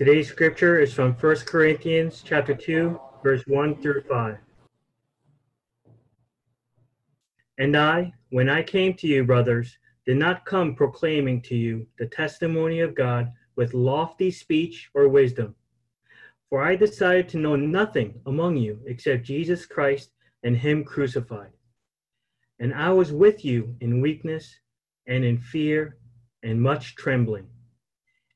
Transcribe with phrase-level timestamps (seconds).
[0.00, 4.38] Today's scripture is from 1 Corinthians chapter 2, verse 1 through 5.
[7.58, 9.76] And I, when I came to you, brothers,
[10.06, 15.54] did not come proclaiming to you the testimony of God with lofty speech or wisdom.
[16.48, 20.12] For I decided to know nothing among you except Jesus Christ
[20.42, 21.52] and Him crucified.
[22.58, 24.60] And I was with you in weakness
[25.06, 25.98] and in fear
[26.42, 27.48] and much trembling.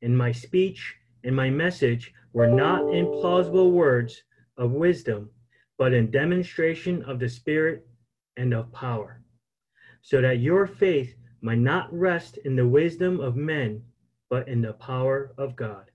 [0.03, 4.23] And my speech and my message were not in plausible words
[4.56, 5.30] of wisdom,
[5.78, 7.87] but in demonstration of the Spirit
[8.37, 9.23] and of power,
[10.02, 13.82] so that your faith might not rest in the wisdom of men,
[14.30, 15.91] but in the power of God.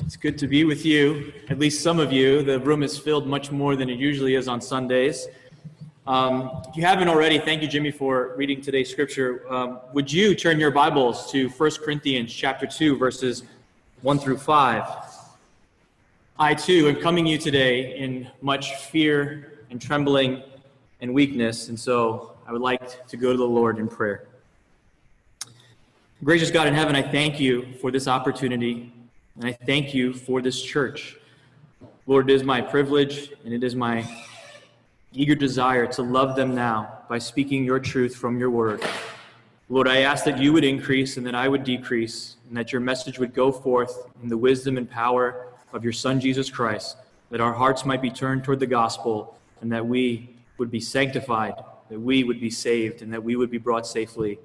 [0.00, 2.42] It's good to be with you, at least some of you.
[2.42, 5.26] The room is filled much more than it usually is on Sundays.
[6.06, 9.42] Um, if you haven't already, thank you, Jimmy, for reading today's scripture.
[9.52, 13.42] Um, would you turn your Bibles to 1 Corinthians chapter 2, verses
[14.02, 14.84] 1 through 5?
[16.38, 20.44] I, too, am coming you today in much fear and trembling
[21.00, 24.28] and weakness, and so I would like to go to the Lord in prayer.
[26.22, 28.92] Gracious God in heaven, I thank you for this opportunity,
[29.34, 31.16] and I thank you for this church.
[32.06, 34.08] Lord, it is my privilege and it is my
[35.16, 38.84] eager desire to love them now by speaking your truth from your word.
[39.68, 42.80] Lord, I ask that you would increase and that I would decrease, and that your
[42.80, 46.96] message would go forth in the wisdom and power of your Son, Jesus Christ,
[47.30, 51.54] that our hearts might be turned toward the gospel, and that we would be sanctified,
[51.88, 54.38] that we would be saved, and that we would be brought safely,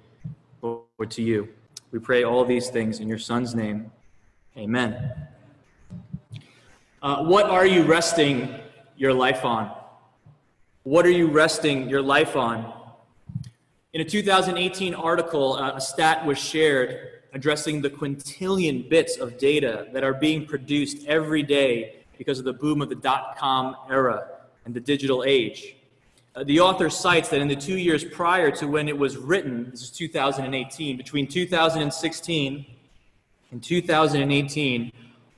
[0.61, 1.49] Lord, to you.
[1.91, 3.91] We pray all these things in your Son's name.
[4.57, 5.11] Amen.
[7.03, 8.55] Uh, what are you resting
[8.95, 9.71] your life on?
[10.83, 12.73] What are you resting your life on?
[13.93, 19.89] In a 2018 article, uh, a stat was shared addressing the quintillion bits of data
[19.93, 24.27] that are being produced every day because of the boom of the dot com era
[24.65, 25.75] and the digital age.
[26.35, 29.69] Uh, the author cites that in the two years prior to when it was written,
[29.69, 32.65] this is 2018, between 2016
[33.51, 34.91] and 2018,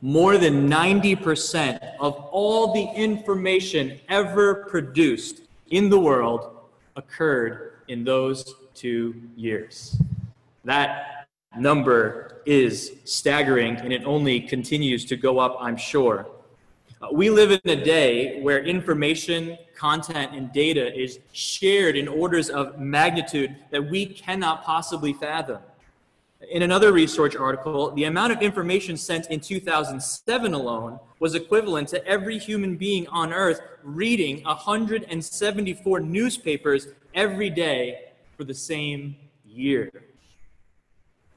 [0.03, 5.42] more than 90% of all the information ever produced
[5.73, 6.51] in the world
[6.95, 9.99] occurred in those two years.
[10.65, 16.27] That number is staggering and it only continues to go up, I'm sure.
[17.01, 22.51] Uh, we live in a day where information, content, and data is shared in orders
[22.51, 25.57] of magnitude that we cannot possibly fathom.
[26.51, 32.05] In another research article, the amount of information sent in 2007 alone was equivalent to
[32.05, 39.15] every human being on earth reading 174 newspapers every day for the same
[39.45, 39.91] year.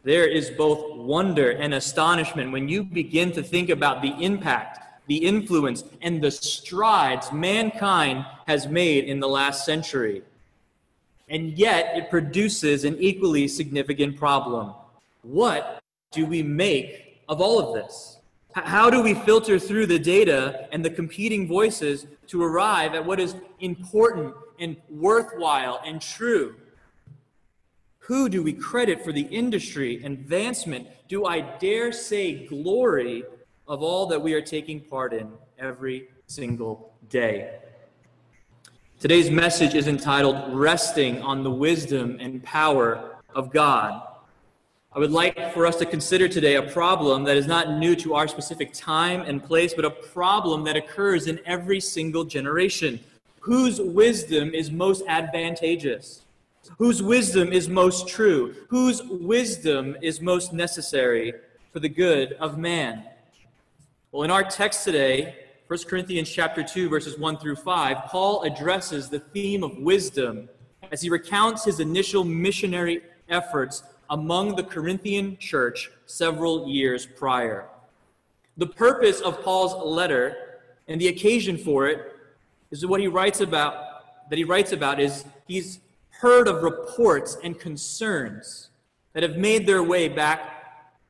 [0.03, 4.79] There is both wonder and astonishment when you begin to think about the impact,
[5.09, 10.23] the influence, and the strides mankind has made in the last century.
[11.29, 14.75] And yet, it produces an equally significant problem
[15.27, 15.83] what
[16.13, 18.19] do we make of all of this?
[18.53, 23.21] How do we filter through the data and the competing voices to arrive at what
[23.21, 26.55] is important and worthwhile and true?
[27.99, 33.25] Who do we credit for the industry, advancement, do I dare say glory
[33.67, 37.59] of all that we are taking part in every single day?
[39.01, 44.06] Today's message is entitled Resting on the Wisdom and Power of God.
[44.97, 48.15] I would like for us to consider today a problem that is not new to
[48.15, 52.99] our specific time and place, but a problem that occurs in every single generation.
[53.41, 56.23] Whose wisdom is most advantageous?
[56.79, 58.55] Whose wisdom is most true?
[58.71, 61.35] Whose wisdom is most necessary
[61.75, 63.05] for the good of man?
[64.13, 65.37] Well, in our text today,
[65.67, 70.49] 1 Corinthians chapter 2 verses 1 through 5, Paul addresses the theme of wisdom
[70.91, 77.67] as he recounts his initial missionary efforts among the Corinthian church several years prior.
[78.57, 82.15] The purpose of Paul's letter and the occasion for it
[82.71, 83.87] is what he writes about
[84.31, 85.81] that he writes about is he's
[86.11, 88.71] heard of reports and concerns
[89.13, 90.53] that have made their way back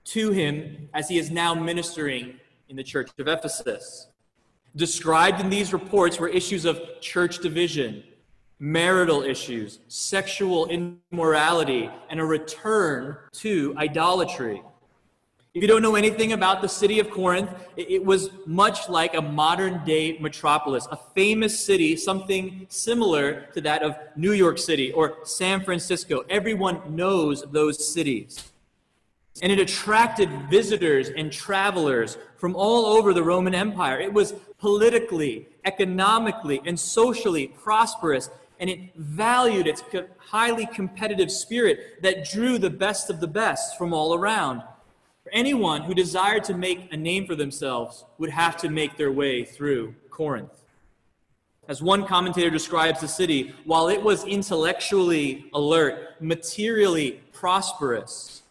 [0.04, 2.34] to him as he is now ministering
[2.69, 4.08] in the church of Ephesus.
[4.75, 8.04] Described in these reports were issues of church division,
[8.58, 14.62] marital issues, sexual immorality, and a return to idolatry.
[15.55, 19.23] If you don't know anything about the city of Corinth, it was much like a
[19.23, 25.19] modern day metropolis, a famous city, something similar to that of New York City or
[25.25, 26.25] San Francisco.
[26.29, 28.52] Everyone knows those cities.
[29.43, 34.00] and it attracted visitors and travelers from all over the Roman Empire.
[34.00, 39.82] It was politically, economically, and socially prosperous, and it valued its
[40.19, 44.62] highly competitive spirit that drew the best of the best from all around.
[45.23, 49.12] For anyone who desired to make a name for themselves would have to make their
[49.12, 50.62] way through Corinth.
[51.69, 58.43] As one commentator describes the city, while it was intellectually alert, materially prosperous,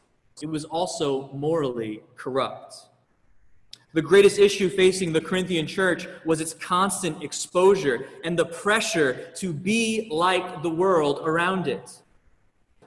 [0.41, 2.87] it was also morally corrupt.
[3.95, 9.53] The greatest issue facing the Corinthian church was its constant exposure and the pressure to
[9.53, 12.01] be like the world around it.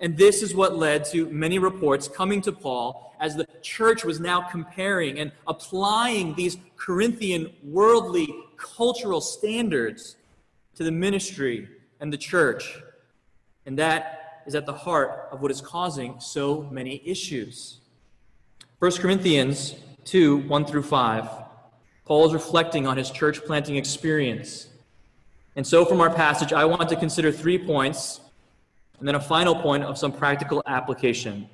[0.02, 4.20] And this is what led to many reports coming to Paul as the church was
[4.20, 8.28] now comparing and applying these Corinthian worldly
[8.58, 10.16] cultural standards
[10.74, 11.68] to the ministry
[12.00, 12.82] and the church.
[13.64, 17.78] And that is at the heart of what is causing so many issues.
[18.80, 19.74] 1 Corinthians
[20.08, 21.28] 2 1 through 5.
[22.06, 24.68] Paul is reflecting on his church planting experience.
[25.54, 28.20] And so, from our passage, I want to consider three points
[28.98, 31.46] and then a final point of some practical application.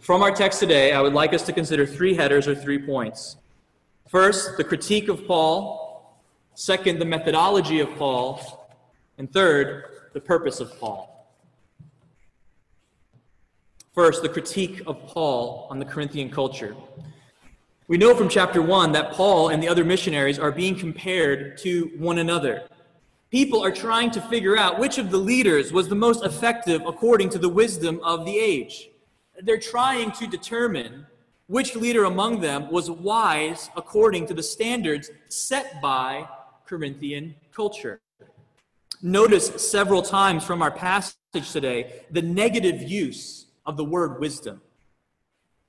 [0.00, 3.36] From our text today, I would like us to consider three headers or three points.
[4.08, 6.20] First, the critique of Paul.
[6.54, 8.68] Second, the methodology of Paul.
[9.16, 11.26] And third, the purpose of Paul.
[13.94, 16.76] First, the critique of Paul on the Corinthian culture.
[17.86, 21.90] We know from chapter 1 that Paul and the other missionaries are being compared to
[21.98, 22.66] one another.
[23.30, 27.28] People are trying to figure out which of the leaders was the most effective according
[27.28, 28.88] to the wisdom of the age.
[29.42, 31.04] They're trying to determine
[31.46, 36.26] which leader among them was wise according to the standards set by
[36.64, 38.00] Corinthian culture.
[39.02, 44.62] Notice several times from our passage today the negative use of the word wisdom.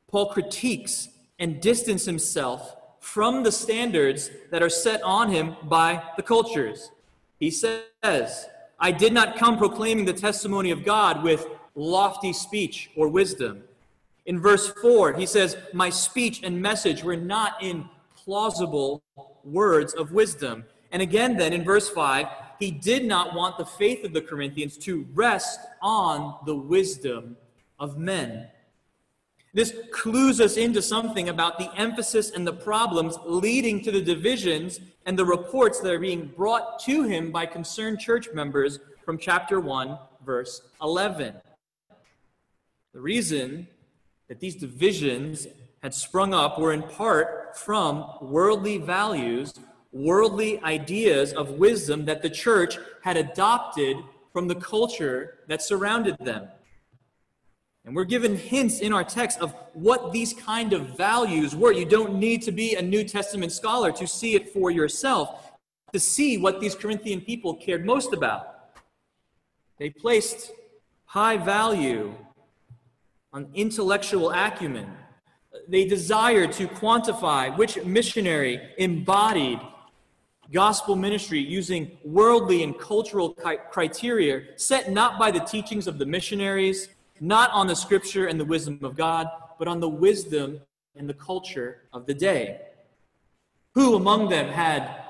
[0.10, 1.10] Paul critiques
[1.40, 6.92] and distance himself from the standards that are set on him by the cultures.
[7.40, 8.48] He says,
[8.80, 13.64] I did not come proclaiming the testimony of God with lofty speech or wisdom.
[14.26, 19.04] In verse 4, he says, My speech and message were not in plausible
[19.44, 20.66] words of wisdom.
[20.92, 22.26] And again, then in verse 5,
[22.60, 27.38] he did not want the faith of the Corinthians to rest on the wisdom
[27.80, 28.48] of men.
[29.56, 34.82] This clues us into something about the emphasis and the problems leading to the divisions
[35.06, 39.62] and the reports that are being brought to him by concerned church members from chapter
[39.62, 41.36] 1, verse 11.
[42.94, 43.68] The reason
[44.28, 45.48] that these divisions
[45.82, 49.54] had sprung up were in part from worldly values
[49.94, 53.96] worldly ideas of wisdom that the church had adopted
[54.34, 56.50] from the culture that surrounded them.
[57.86, 61.72] And we're given hints in our text of what these kind of values were.
[61.72, 65.52] You don't need to be a New Testament scholar to see it for yourself,
[65.94, 68.72] to see what these Corinthian people cared most about.
[69.78, 70.52] They placed
[71.06, 72.16] high value
[73.32, 74.92] on intellectual acumen.
[75.68, 79.60] They desired to quantify which missionary embodied
[80.52, 83.34] gospel ministry using worldly and cultural
[83.72, 86.90] criteria set not by the teachings of the missionaries,
[87.20, 89.28] not on the scripture and the wisdom of God,
[89.58, 90.62] but on the wisdom
[90.96, 92.60] and the culture of the day.
[93.74, 95.04] Who among them had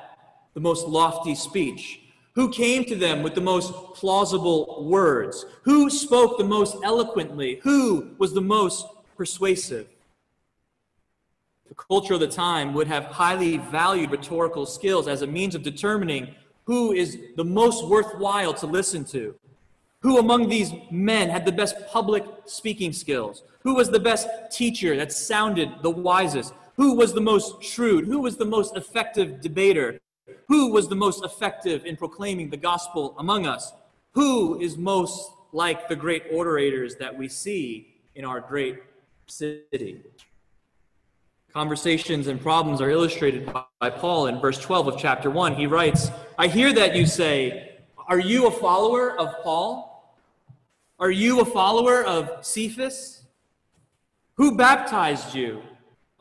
[0.54, 2.02] the most lofty speech?
[2.34, 5.46] Who came to them with the most plausible words?
[5.64, 7.60] Who spoke the most eloquently?
[7.64, 8.86] Who was the most
[9.16, 9.88] persuasive?
[11.68, 15.64] The culture of the time would have highly valued rhetorical skills as a means of
[15.64, 16.36] determining
[16.66, 19.36] who is the most worthwhile to listen to.
[20.06, 23.42] Who among these men had the best public speaking skills?
[23.62, 26.54] Who was the best teacher that sounded the wisest?
[26.76, 28.06] Who was the most shrewd?
[28.06, 30.00] Who was the most effective debater?
[30.48, 33.74] Who was the most effective in proclaiming the gospel among us?
[34.12, 38.84] Who is most like the great orators that we see in our great
[39.26, 40.04] city?
[41.52, 45.56] conversations and problems are illustrated by, Paul in verse 12 of chapter 1.
[45.56, 47.78] He writes, I hear that you say,
[48.10, 49.95] Are you a follower of Paul?
[50.98, 53.24] Are you a follower of Cephas?
[54.36, 55.62] Who baptized you?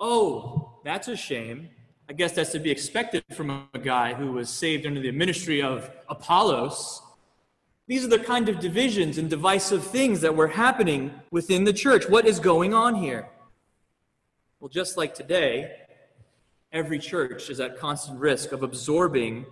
[0.01, 1.69] Oh, that's a shame.
[2.09, 5.63] I guess that's to be expected from a guy who was saved under the ministry
[5.63, 7.03] of Apollos.
[7.87, 12.09] These are the kind of divisions and divisive things that were happening within the church.
[12.09, 13.29] What is going on here?
[14.59, 15.71] Well, just like today,
[16.73, 19.47] every church is at constant risk of absorbing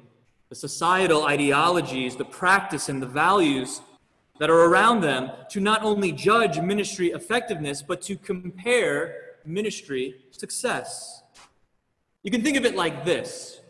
[0.49, 3.83] the societal ideologies, the practice, and the values
[4.39, 11.23] that are around them to not only judge ministry effectiveness, but to compare ministry success.
[12.23, 13.61] You can think of it like this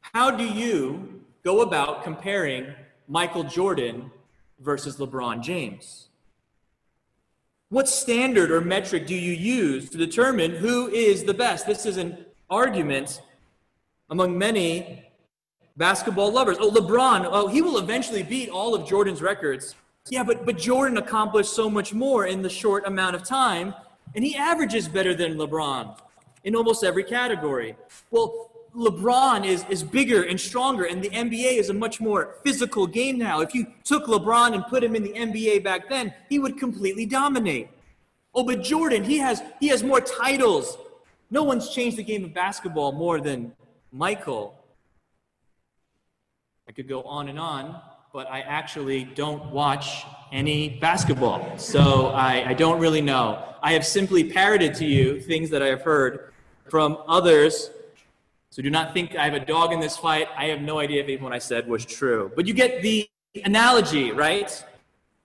[0.00, 2.74] How do you go about comparing
[3.08, 4.10] Michael Jordan
[4.60, 6.08] versus LeBron James?
[7.68, 11.66] What standard or metric do you use to determine who is the best?
[11.66, 13.22] This is an argument
[14.10, 15.08] among many
[15.76, 16.58] basketball lovers.
[16.60, 19.74] Oh, LeBron, oh, he will eventually beat all of Jordan's records.
[20.08, 23.74] Yeah, but, but Jordan accomplished so much more in the short amount of time,
[24.14, 25.98] and he averages better than LeBron
[26.44, 27.76] in almost every category.
[28.10, 32.86] Well, LeBron is, is bigger and stronger, and the NBA is a much more physical
[32.86, 33.40] game now.
[33.40, 37.06] If you took LeBron and put him in the NBA back then, he would completely
[37.06, 37.68] dominate.
[38.34, 40.78] Oh, but Jordan, he has, he has more titles.
[41.30, 43.52] No one's changed the game of basketball more than
[43.92, 44.58] Michael.
[46.66, 47.80] I could go on and on,
[48.12, 51.58] but I actually don't watch any basketball.
[51.58, 53.42] So I, I don't really know.
[53.62, 56.32] I have simply parroted to you things that I have heard
[56.68, 57.70] from others
[58.52, 60.28] so do not think I have a dog in this fight.
[60.36, 62.30] I have no idea if even what I said was true.
[62.36, 63.08] But you get the
[63.46, 64.62] analogy, right?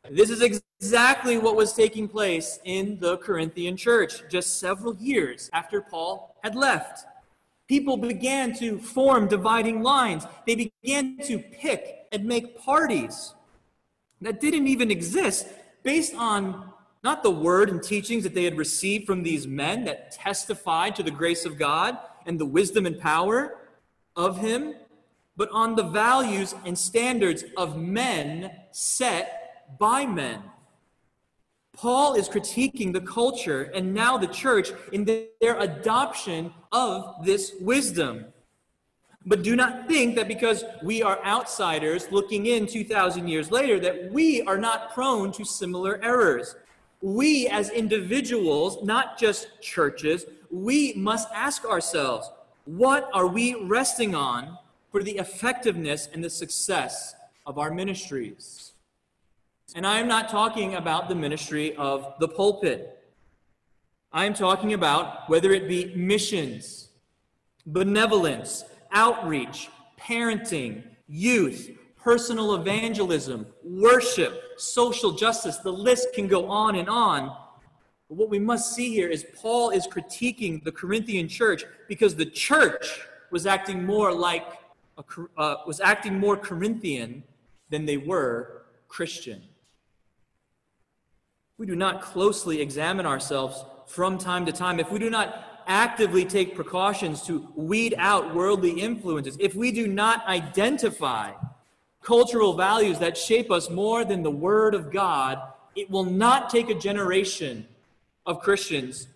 [0.09, 5.81] This is exactly what was taking place in the Corinthian church just several years after
[5.81, 7.05] Paul had left.
[7.67, 10.25] People began to form dividing lines.
[10.45, 13.33] They began to pick and make parties
[14.21, 15.47] that didn't even exist
[15.83, 16.71] based on
[17.03, 21.03] not the word and teachings that they had received from these men that testified to
[21.03, 21.97] the grace of God,
[22.27, 23.57] and the wisdom and power
[24.15, 24.75] of him,
[25.35, 30.43] but on the values and standards of men set by men.
[31.73, 38.25] Paul is critiquing the culture and now the church in their adoption of this wisdom.
[39.27, 44.09] But do not think that because we are outsiders looking in 2,000 years later, that
[44.09, 46.55] we are not prone to similar errors.
[47.01, 52.31] We, as individuals, not just churches, we must ask ourselves
[52.63, 54.57] what are we resting on
[54.91, 57.13] for the effectiveness and the success
[57.45, 58.71] of our ministries?
[59.75, 63.03] And I am not talking about the ministry of the pulpit.
[64.13, 66.89] I am talking about whether it be missions,
[67.65, 75.57] benevolence, outreach, parenting, youth, personal evangelism, worship, social justice.
[75.57, 77.35] The list can go on and on.
[78.07, 82.25] But what we must see here is Paul is critiquing the Corinthian church because the
[82.25, 83.01] church
[83.31, 84.45] was acting more like
[84.97, 85.03] a,
[85.37, 87.23] uh, was acting more Corinthian
[87.69, 89.41] than they were Christian.
[91.57, 94.79] We do not closely examine ourselves from time to time.
[94.79, 99.87] If we do not actively take precautions to weed out worldly influences, if we do
[99.87, 101.31] not identify
[102.01, 105.41] cultural values that shape us more than the Word of God,
[105.75, 107.67] it will not take a generation
[108.25, 109.07] of Christians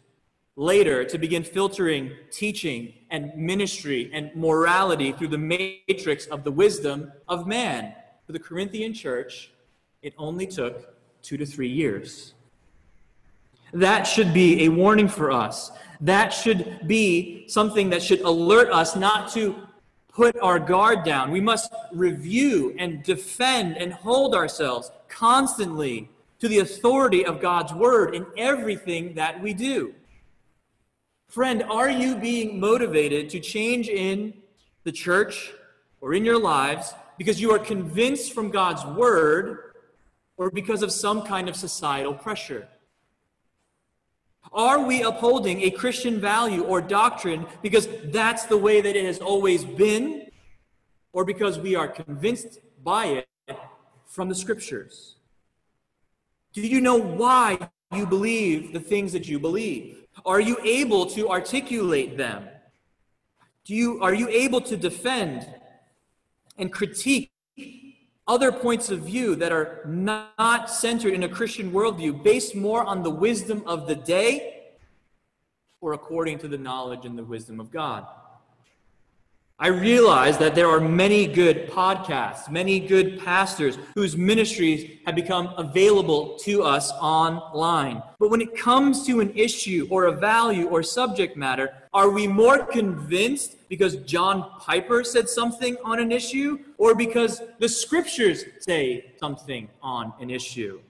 [0.56, 7.12] later to begin filtering teaching and ministry and morality through the matrix of the wisdom
[7.28, 7.94] of man.
[8.26, 9.52] For the Corinthian church,
[10.02, 12.34] it only took two to three years.
[13.74, 15.72] That should be a warning for us.
[16.02, 19.56] That should be something that should alert us not to
[20.12, 21.32] put our guard down.
[21.32, 26.10] We must review and defend and hold ourselves constantly
[26.40, 29.94] to the authority of God's word in everything that we do.
[31.28, 34.34] Friend, are you being motivated to change in
[34.84, 35.54] the church
[36.02, 39.76] or in your lives because you are convinced from God's word
[40.36, 42.68] or because of some kind of societal pressure?
[44.54, 49.20] Are we upholding a Christian value or doctrine because that's the way that it has
[49.20, 50.30] always been
[51.14, 53.58] or because we are convinced by it
[54.06, 55.16] from the scriptures?
[56.54, 60.06] Do you know why you believe the things that you believe?
[60.26, 62.50] Are you able to articulate them?
[63.64, 65.48] Do you, are you able to defend
[66.58, 67.32] and critique
[68.32, 73.04] other points of view that are not centered in a Christian worldview, based more on
[73.04, 74.70] the wisdom of the day
[75.82, 78.08] or according to the knowledge and the wisdom of God?
[79.64, 85.54] I realize that there are many good podcasts, many good pastors whose ministries have become
[85.56, 88.02] available to us online.
[88.18, 92.26] But when it comes to an issue or a value or subject matter, are we
[92.26, 99.14] more convinced because John Piper said something on an issue or because the scriptures say
[99.20, 100.82] something on an issue?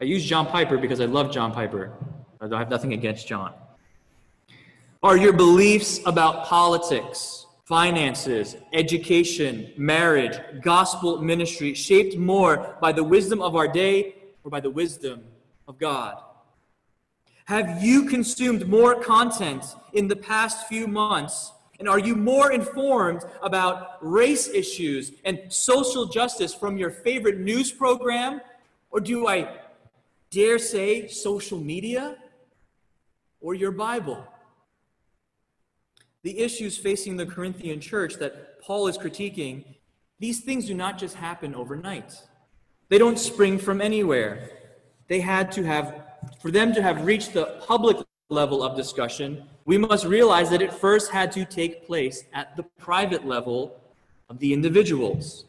[0.00, 1.92] I use John Piper because I love John Piper.
[2.40, 3.54] I have nothing against John.
[5.04, 13.42] Are your beliefs about politics, finances, education, marriage, gospel ministry shaped more by the wisdom
[13.42, 15.24] of our day or by the wisdom
[15.66, 16.22] of God?
[17.46, 21.50] Have you consumed more content in the past few months?
[21.80, 27.72] And are you more informed about race issues and social justice from your favorite news
[27.72, 28.40] program?
[28.92, 29.48] Or do I
[30.30, 32.18] dare say social media
[33.40, 34.28] or your Bible?
[36.22, 39.64] The issues facing the Corinthian church that Paul is critiquing,
[40.20, 42.14] these things do not just happen overnight.
[42.88, 44.50] They don't spring from anywhere.
[45.08, 46.00] They had to have,
[46.40, 47.96] for them to have reached the public
[48.28, 52.62] level of discussion, we must realize that it first had to take place at the
[52.78, 53.80] private level
[54.28, 55.46] of the individuals.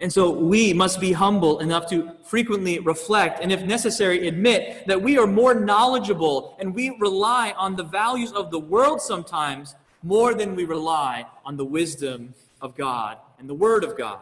[0.00, 5.02] And so we must be humble enough to frequently reflect and, if necessary, admit that
[5.02, 10.34] we are more knowledgeable and we rely on the values of the world sometimes more
[10.34, 14.20] than we rely on the wisdom of God and the Word of God.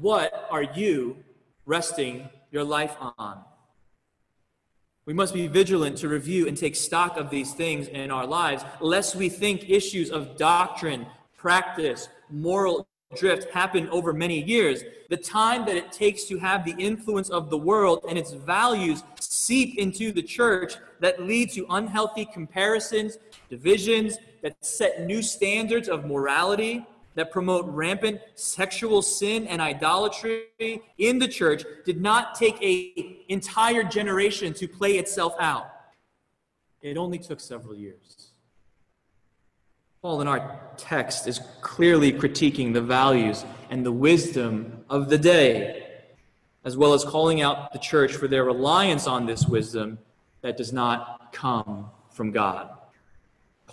[0.00, 1.16] What are you
[1.66, 3.38] resting your life on?
[5.06, 8.64] We must be vigilant to review and take stock of these things in our lives,
[8.80, 14.82] lest we think issues of doctrine, practice, moral drift happen over many years.
[15.10, 19.02] The time that it takes to have the influence of the world and its values
[19.20, 23.18] seep into the church that lead to unhealthy comparisons,
[23.50, 26.84] divisions, that set new standards of morality,
[27.14, 30.42] that promote rampant sexual sin and idolatry
[30.98, 35.66] in the church did not take a entire generation to play itself out.
[36.82, 38.32] It only took several years.
[40.02, 45.86] Paul in our text is clearly critiquing the values and the wisdom of the day,
[46.66, 49.98] as well as calling out the church for their reliance on this wisdom
[50.42, 52.68] that does not come from God.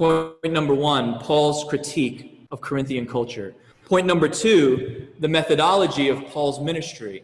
[0.01, 3.53] Point number one Paul's critique of Corinthian culture.
[3.85, 7.23] Point number two the methodology of Paul's ministry.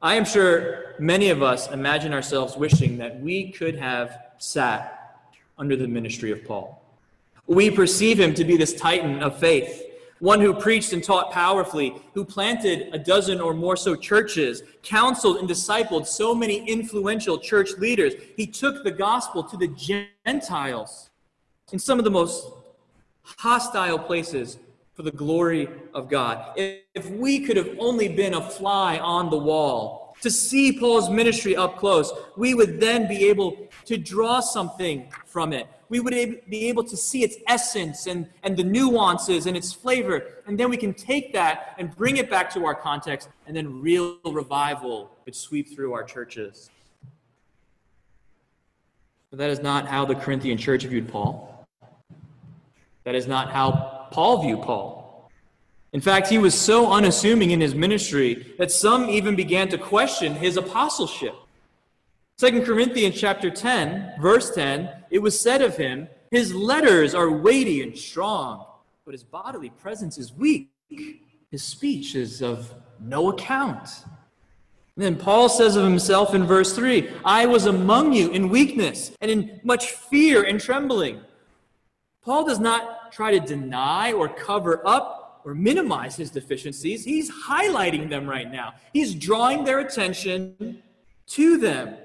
[0.00, 5.18] I am sure many of us imagine ourselves wishing that we could have sat
[5.58, 6.80] under the ministry of Paul.
[7.48, 9.82] We perceive him to be this titan of faith,
[10.22, 15.38] one who preached and taught powerfully, who planted a dozen or more so churches, counseled
[15.38, 18.14] and discipled so many influential church leaders.
[18.36, 19.66] He took the gospel to the
[20.24, 21.10] Gentiles
[21.72, 22.52] in some of the most
[23.22, 24.58] hostile places
[24.94, 26.52] for the glory of God.
[26.56, 31.56] If we could have only been a fly on the wall to see Paul's ministry
[31.56, 36.14] up close, we would then be able to draw something from it we would
[36.48, 40.24] be able to see its essence and, and the nuances and its flavor.
[40.46, 43.82] And then we can take that and bring it back to our context, and then
[43.82, 46.70] real revival would sweep through our churches.
[49.28, 51.51] But that is not how the Corinthian church viewed Paul.
[53.04, 55.30] That is not how Paul viewed Paul.
[55.92, 60.34] In fact, he was so unassuming in his ministry that some even began to question
[60.34, 61.34] his apostleship.
[62.38, 67.82] Second Corinthians chapter 10, verse 10, it was said of him, his letters are weighty
[67.82, 68.64] and strong,
[69.04, 70.70] but his bodily presence is weak.
[71.50, 74.04] His speech is of no account.
[74.96, 79.12] And then Paul says of himself in verse 3 I was among you in weakness
[79.20, 81.20] and in much fear and trembling.
[82.24, 87.04] Paul does not try to deny or cover up or minimize his deficiencies.
[87.04, 90.82] He's highlighting them right now, he's drawing their attention
[91.28, 91.96] to them.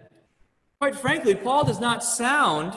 [0.79, 2.73] Quite frankly, Paul does not sound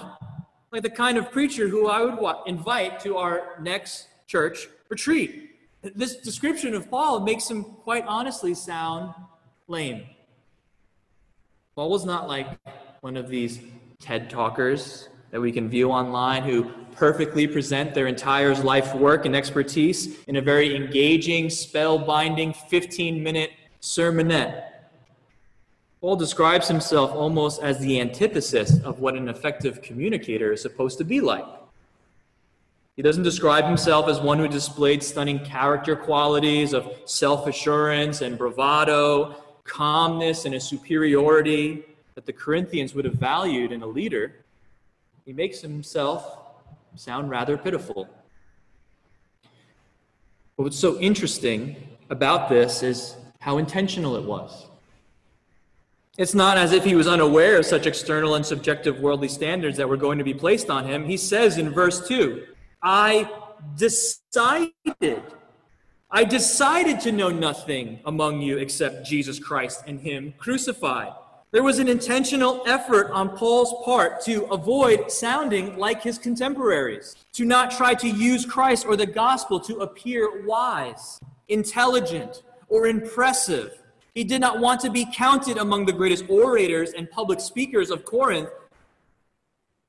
[0.72, 5.50] like the kind of preacher who I would invite to our next church retreat.
[5.82, 9.14] This description of Paul makes him quite honestly sound
[9.66, 10.04] lame.
[11.74, 12.58] Paul was not like
[13.00, 13.60] one of these
[13.98, 16.70] TED talkers that we can view online who
[17.00, 23.52] perfectly present their entire life work and expertise in a very engaging, spellbinding 15 minute
[23.80, 24.64] sermonette.
[26.02, 31.04] Paul describes himself almost as the antithesis of what an effective communicator is supposed to
[31.04, 31.46] be like.
[32.96, 38.36] He doesn't describe himself as one who displayed stunning character qualities of self assurance and
[38.36, 41.82] bravado, calmness and a superiority
[42.14, 44.44] that the Corinthians would have valued in a leader.
[45.24, 46.49] He makes himself
[46.96, 48.08] sound rather pitiful.
[50.56, 51.76] But what's so interesting
[52.10, 54.66] about this is how intentional it was.
[56.18, 59.88] It's not as if he was unaware of such external and subjective worldly standards that
[59.88, 61.06] were going to be placed on him.
[61.06, 62.46] He says in verse 2
[62.82, 63.30] I
[63.76, 65.22] decided,
[66.10, 71.12] I decided to know nothing among you except Jesus Christ and Him crucified.
[71.52, 77.44] There was an intentional effort on Paul's part to avoid sounding like his contemporaries, to
[77.44, 83.82] not try to use Christ or the gospel to appear wise, intelligent, or impressive.
[84.14, 88.04] He did not want to be counted among the greatest orators and public speakers of
[88.04, 88.50] Corinth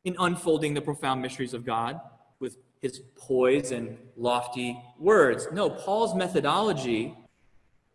[0.04, 2.02] in unfolding the profound mysteries of God
[2.40, 5.48] with his poise and lofty words.
[5.52, 7.16] No, Paul's methodology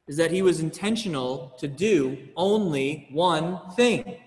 [0.07, 4.19] is that he was intentional to do only one thing.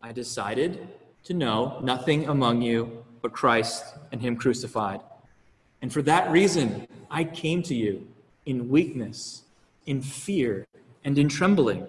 [0.00, 0.88] I decided
[1.24, 5.00] to know nothing among you but Christ and him crucified.
[5.80, 8.06] And for that reason, I came to you
[8.44, 9.42] in weakness,
[9.86, 10.66] in fear,
[11.04, 11.86] and in trembling.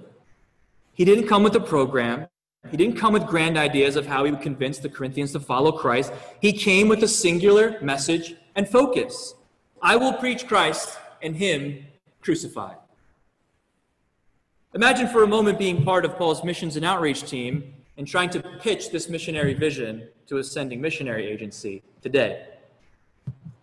[0.93, 2.27] He didn't come with a program.
[2.71, 5.71] He didn't come with grand ideas of how he would convince the Corinthians to follow
[5.71, 6.13] Christ.
[6.39, 9.35] He came with a singular message and focus
[9.85, 11.85] I will preach Christ and him
[12.23, 12.77] crucified.
[14.73, 18.41] Imagine for a moment being part of Paul's missions and outreach team and trying to
[18.59, 22.47] pitch this missionary vision to a sending missionary agency today.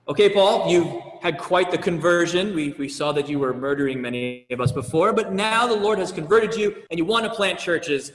[0.06, 2.54] Okay, Paul, you had quite the conversion.
[2.54, 5.98] We, we saw that you were murdering many of us before, but now the Lord
[5.98, 8.12] has converted you and you want to plant churches.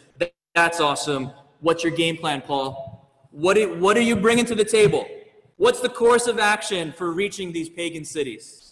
[0.54, 1.32] That's awesome.
[1.62, 3.10] What's your game plan, Paul?
[3.32, 5.08] What, it, what are you bringing to the table?
[5.58, 8.65] What's the course of action for reaching these pagan cities?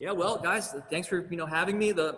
[0.00, 1.92] Yeah, well, guys, thanks for you know having me.
[1.92, 2.16] The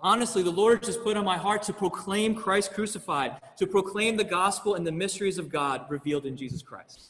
[0.00, 4.22] honestly, the Lord just put on my heart to proclaim Christ crucified, to proclaim the
[4.22, 7.08] gospel and the mysteries of God revealed in Jesus Christ.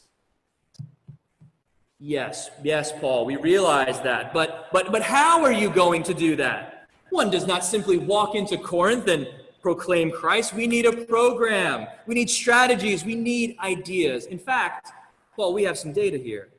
[1.99, 4.33] Yes, yes, Paul, we realize that.
[4.33, 6.87] But but but how are you going to do that?
[7.11, 9.27] One does not simply walk into Corinth and
[9.61, 10.51] proclaim Christ.
[10.51, 11.85] We need a program.
[12.07, 13.05] We need strategies.
[13.05, 14.25] We need ideas.
[14.25, 14.91] In fact,
[15.35, 16.49] Paul, we have some data here.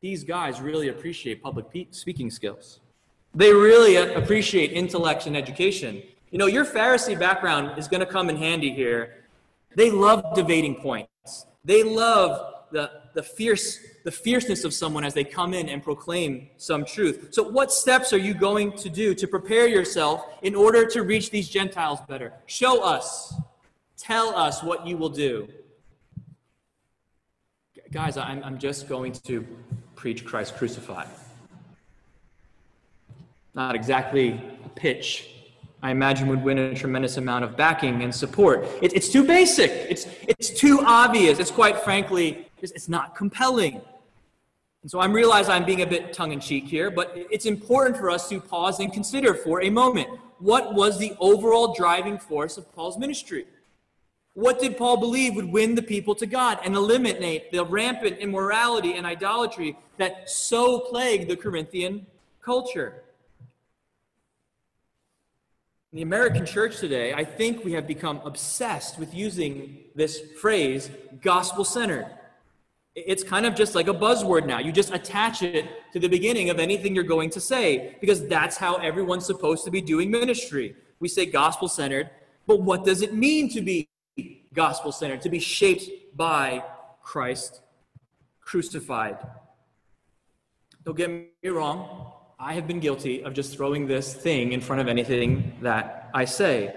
[0.00, 2.80] These guys really appreciate public speaking skills.
[3.36, 6.02] They really appreciate intellect and education.
[6.30, 9.24] You know, your Pharisee background is going to come in handy here.
[9.76, 11.44] They love debating points.
[11.62, 16.48] They love the, the fierce the fierceness of someone as they come in and proclaim
[16.58, 17.30] some truth.
[17.32, 21.30] So, what steps are you going to do to prepare yourself in order to reach
[21.30, 22.32] these Gentiles better?
[22.46, 23.34] Show us.
[23.98, 25.48] Tell us what you will do.
[27.90, 29.44] Guys, I'm, I'm just going to
[29.96, 31.08] preach Christ crucified.
[33.56, 35.30] Not exactly a pitch
[35.82, 38.64] I imagine would win a tremendous amount of backing and support.
[38.82, 39.70] It, it's too basic.
[39.70, 41.38] It's, it's too obvious.
[41.38, 43.80] It's quite frankly, it's not compelling.
[44.82, 47.96] And so I realize I'm being a bit tongue in cheek here, but it's important
[47.98, 52.56] for us to pause and consider for a moment what was the overall driving force
[52.56, 53.46] of Paul's ministry?
[54.34, 58.94] What did Paul believe would win the people to God and eliminate the rampant immorality
[58.94, 62.06] and idolatry that so plagued the Corinthian
[62.42, 63.02] culture?
[65.92, 70.90] In the American church today, I think we have become obsessed with using this phrase,
[71.22, 72.10] gospel centered.
[72.96, 74.58] It's kind of just like a buzzword now.
[74.58, 78.56] You just attach it to the beginning of anything you're going to say because that's
[78.56, 80.74] how everyone's supposed to be doing ministry.
[80.98, 82.10] We say gospel centered,
[82.48, 83.88] but what does it mean to be
[84.52, 86.64] gospel centered, to be shaped by
[87.02, 87.60] Christ
[88.40, 89.18] crucified?
[90.84, 92.15] Don't get me wrong.
[92.38, 96.26] I have been guilty of just throwing this thing in front of anything that I
[96.26, 96.74] say.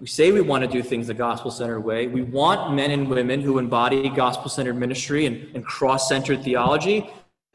[0.00, 2.08] We say we want to do things the gospel centered way.
[2.08, 7.08] We want men and women who embody gospel centered ministry and, and cross centered theology.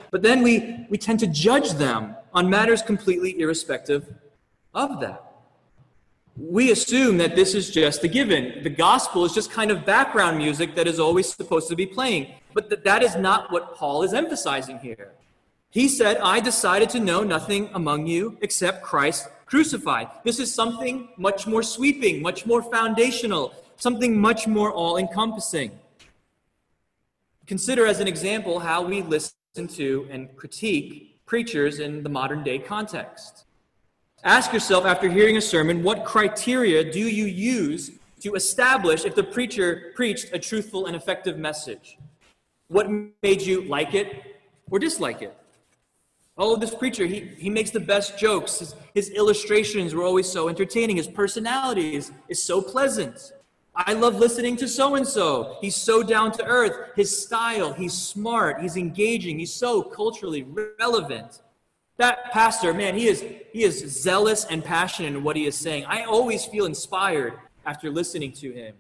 [0.10, 4.12] But then we, we tend to judge them on matters completely irrespective
[4.74, 5.24] of that.
[6.38, 8.64] We assume that this is just a given.
[8.64, 12.34] The gospel is just kind of background music that is always supposed to be playing.
[12.56, 15.12] But that, that is not what Paul is emphasizing here.
[15.70, 20.08] He said, I decided to know nothing among you except Christ crucified.
[20.24, 25.72] This is something much more sweeping, much more foundational, something much more all encompassing.
[27.46, 29.34] Consider as an example how we listen
[29.70, 33.46] to and critique preachers in the modern day context.
[34.24, 39.24] Ask yourself after hearing a sermon, what criteria do you use to establish if the
[39.24, 41.98] preacher preached a truthful and effective message?
[42.68, 42.90] What
[43.22, 45.38] made you like it or dislike it?
[46.38, 48.60] Oh, this preacher, he, he makes the best jokes.
[48.60, 50.98] His, his illustrations were always so entertaining.
[50.98, 53.34] His personality is, is so pleasant.
[53.76, 55.58] I love listening to so and so.
[55.62, 56.92] He's so down to earth.
[56.96, 60.48] His style, he's smart, he's engaging, he's so culturally
[60.80, 61.42] relevant.
[61.98, 65.86] That pastor, man, he is he is zealous and passionate in what he is saying.
[65.86, 67.34] I always feel inspired
[67.66, 68.76] after listening to him.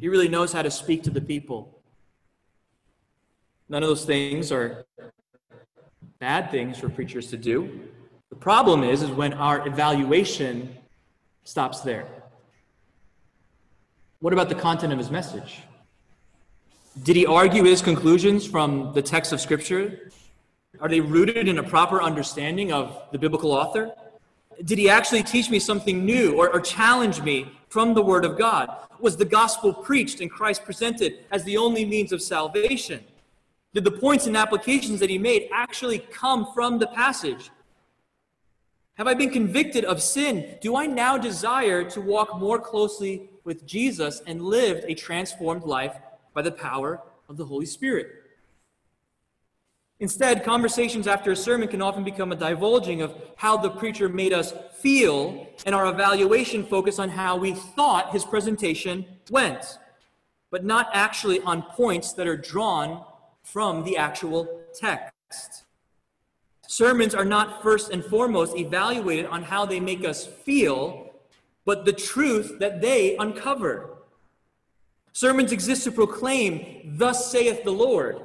[0.00, 1.78] He really knows how to speak to the people.
[3.68, 4.84] None of those things are
[6.22, 7.80] bad things for preachers to do.
[8.30, 10.72] The problem is, is when our evaluation
[11.42, 12.06] stops there.
[14.20, 15.62] What about the content of his message?
[17.02, 20.12] Did he argue his conclusions from the text of Scripture?
[20.78, 23.92] Are they rooted in a proper understanding of the biblical author?
[24.64, 28.38] Did he actually teach me something new or, or challenge me from the Word of
[28.38, 28.68] God?
[29.00, 33.02] Was the gospel preached and Christ presented as the only means of salvation?
[33.74, 37.50] Did the points and applications that he made actually come from the passage?
[38.94, 40.58] Have I been convicted of sin?
[40.60, 45.96] Do I now desire to walk more closely with Jesus and live a transformed life
[46.34, 48.08] by the power of the Holy Spirit?
[49.98, 54.32] Instead, conversations after a sermon can often become a divulging of how the preacher made
[54.32, 59.78] us feel, and our evaluation focus on how we thought his presentation went,
[60.50, 63.04] but not actually on points that are drawn
[63.42, 65.64] from the actual text.
[66.66, 71.12] Sermons are not first and foremost evaluated on how they make us feel,
[71.64, 73.90] but the truth that they uncover.
[75.12, 78.22] Sermons exist to proclaim, Thus saith the Lord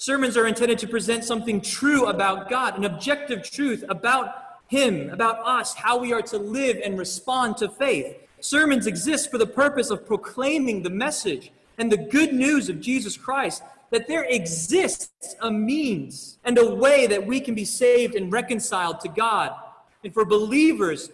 [0.00, 4.34] Sermons are intended to present something true about God, an objective truth about
[4.66, 8.16] Him, about us, how we are to live and respond to faith.
[8.40, 13.18] Sermons exist for the purpose of proclaiming the message and the good news of Jesus
[13.18, 18.32] Christ that there exists a means and a way that we can be saved and
[18.32, 19.52] reconciled to God,
[20.02, 21.10] and for believers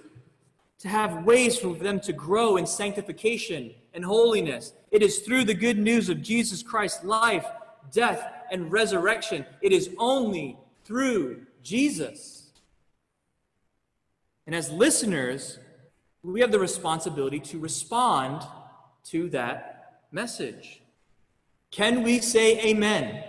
[0.78, 4.74] to have ways for them to grow in sanctification and holiness.
[4.90, 7.46] It is through the good news of Jesus Christ's life,
[7.92, 9.46] death, and resurrection.
[9.62, 12.50] It is only through Jesus.
[14.46, 15.58] And as listeners,
[16.22, 18.46] we have the responsibility to respond
[19.04, 20.82] to that message.
[21.76, 23.22] Can we say amen?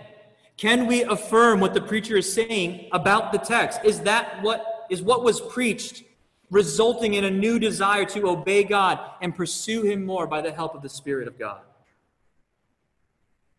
[0.56, 3.78] Can we affirm what the preacher is saying about the text?
[3.84, 6.02] Is that what is what was preached
[6.50, 10.74] resulting in a new desire to obey God and pursue him more by the help
[10.74, 11.60] of the Spirit of God?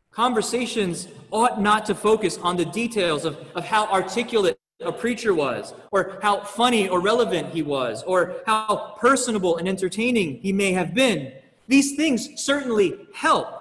[0.10, 5.76] Conversations ought not to focus on the details of, of how articulate a preacher was,
[5.92, 10.96] or how funny or relevant he was, or how personable and entertaining he may have
[10.96, 11.32] been.
[11.68, 13.60] These things certainly help.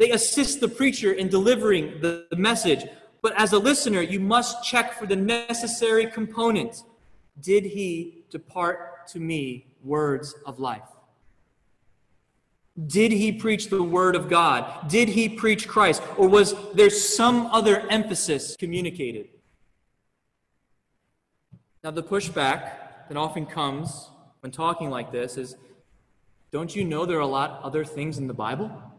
[0.00, 2.86] They assist the preacher in delivering the, the message.
[3.20, 6.84] But as a listener, you must check for the necessary component.
[7.38, 10.88] Did he depart to me words of life?
[12.86, 14.88] Did he preach the Word of God?
[14.88, 16.02] Did he preach Christ?
[16.16, 19.28] Or was there some other emphasis communicated?
[21.84, 24.08] Now, the pushback that often comes
[24.40, 25.56] when talking like this is
[26.50, 28.89] don't you know there are a lot other things in the Bible?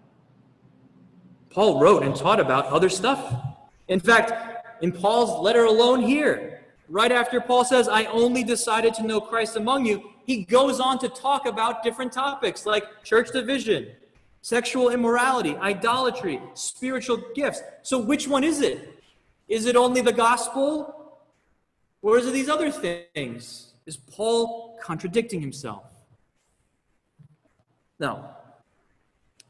[1.54, 3.36] Paul wrote and taught about other stuff.
[3.88, 4.32] In fact,
[4.82, 9.56] in Paul's letter alone here, right after Paul says, I only decided to know Christ
[9.56, 13.88] among you, he goes on to talk about different topics like church division,
[14.42, 17.62] sexual immorality, idolatry, spiritual gifts.
[17.84, 19.04] So, which one is it?
[19.48, 21.20] Is it only the gospel?
[22.02, 23.74] Or is it these other things?
[23.86, 25.84] Is Paul contradicting himself?
[28.00, 28.30] No.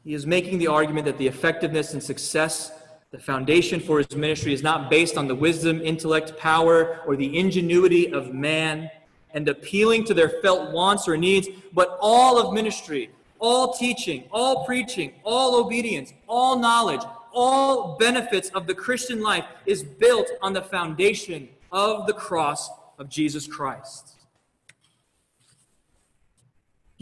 [0.04, 2.72] He is making the argument that the effectiveness and success,
[3.12, 7.38] the foundation for his ministry, is not based on the wisdom, intellect, power, or the
[7.38, 8.90] ingenuity of man
[9.32, 14.64] and appealing to their felt wants or needs, but all of ministry, all teaching, all
[14.64, 20.62] preaching, all obedience, all knowledge, all benefits of the Christian life is built on the
[20.62, 24.21] foundation of the cross of Jesus Christ.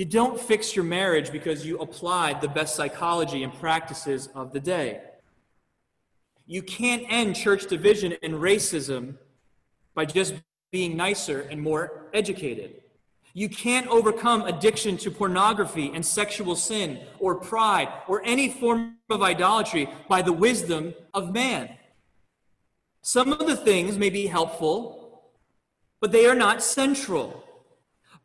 [0.00, 4.58] You don't fix your marriage because you applied the best psychology and practices of the
[4.58, 5.02] day.
[6.46, 9.16] You can't end church division and racism
[9.94, 10.36] by just
[10.72, 12.76] being nicer and more educated.
[13.34, 19.20] You can't overcome addiction to pornography and sexual sin or pride or any form of
[19.20, 21.76] idolatry by the wisdom of man.
[23.02, 25.24] Some of the things may be helpful,
[26.00, 27.44] but they are not central.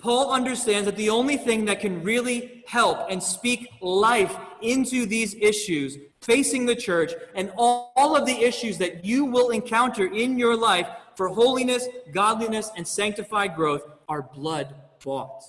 [0.05, 5.33] Paul understands that the only thing that can really help and speak life into these
[5.33, 10.37] issues facing the church and all, all of the issues that you will encounter in
[10.37, 15.43] your life for holiness, godliness, and sanctified growth are blood bought.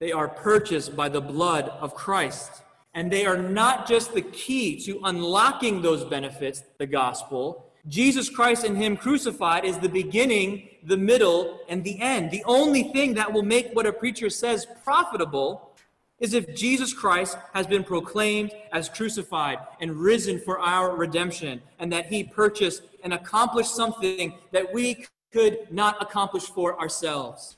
[0.00, 2.50] They are purchased by the blood of Christ.
[2.94, 7.67] And they are not just the key to unlocking those benefits, the gospel.
[7.88, 12.30] Jesus Christ and Him crucified is the beginning, the middle, and the end.
[12.30, 15.72] The only thing that will make what a preacher says profitable
[16.20, 21.92] is if Jesus Christ has been proclaimed as crucified and risen for our redemption, and
[21.92, 27.57] that He purchased and accomplished something that we could not accomplish for ourselves.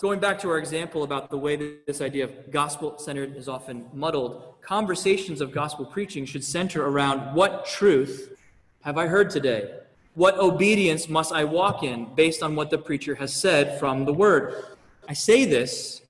[0.00, 3.48] Going back to our example about the way that this idea of gospel centered is
[3.48, 8.36] often muddled, conversations of gospel preaching should center around what truth
[8.82, 9.74] have I heard today?
[10.14, 14.12] What obedience must I walk in based on what the preacher has said from the
[14.12, 14.76] word?
[15.08, 16.02] I say this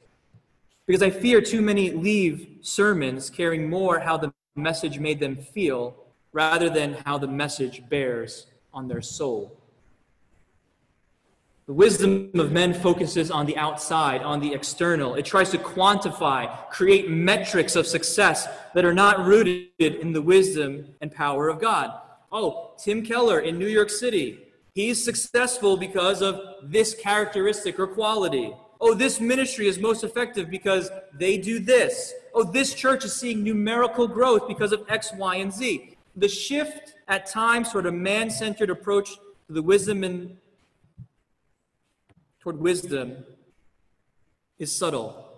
[0.86, 5.96] because I fear too many leave sermons caring more how the message made them feel
[6.32, 9.58] rather than how the message bears on their soul.
[11.68, 15.16] The wisdom of men focuses on the outside, on the external.
[15.16, 20.86] It tries to quantify, create metrics of success that are not rooted in the wisdom
[21.02, 21.92] and power of God.
[22.32, 28.50] Oh, Tim Keller in New York City, he's successful because of this characteristic or quality.
[28.80, 32.14] Oh, this ministry is most effective because they do this.
[32.32, 35.98] Oh, this church is seeing numerical growth because of X, Y, and Z.
[36.16, 40.38] The shift at times toward a man centered approach to the wisdom and
[42.48, 43.24] toward wisdom
[44.58, 45.28] is subtle.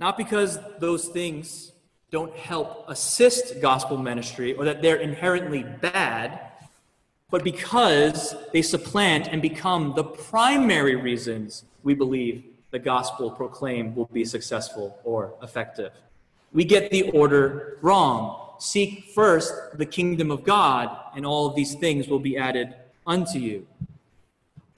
[0.00, 1.70] Not because those things
[2.10, 6.40] don't help assist gospel ministry or that they're inherently bad,
[7.30, 14.10] but because they supplant and become the primary reasons we believe the gospel proclaimed will
[14.12, 15.92] be successful or effective.
[16.52, 18.56] We get the order wrong.
[18.58, 22.74] Seek first the kingdom of God, and all of these things will be added
[23.06, 23.64] unto you.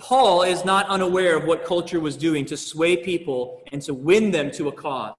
[0.01, 4.31] Paul is not unaware of what culture was doing to sway people and to win
[4.31, 5.15] them to a cause.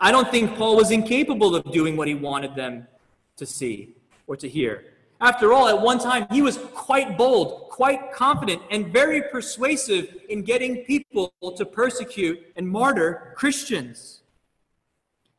[0.00, 2.86] I don't think Paul was incapable of doing what he wanted them
[3.36, 4.84] to see or to hear.
[5.20, 10.42] After all, at one time, he was quite bold, quite confident, and very persuasive in
[10.42, 14.20] getting people to persecute and martyr Christians.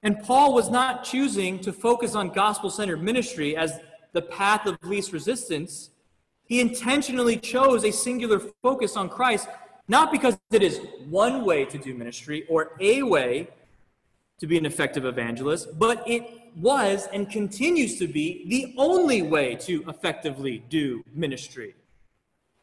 [0.04, 3.80] And Paul was not choosing to focus on gospel centered ministry as
[4.14, 5.92] the path of least resistance.
[6.48, 9.48] He intentionally chose a singular focus on Christ,
[9.88, 10.80] not because it is
[11.10, 13.50] one way to do ministry or a way
[14.40, 16.24] to be an effective evangelist, but it
[16.56, 21.76] was and continues to be the only way to effectively do ministry.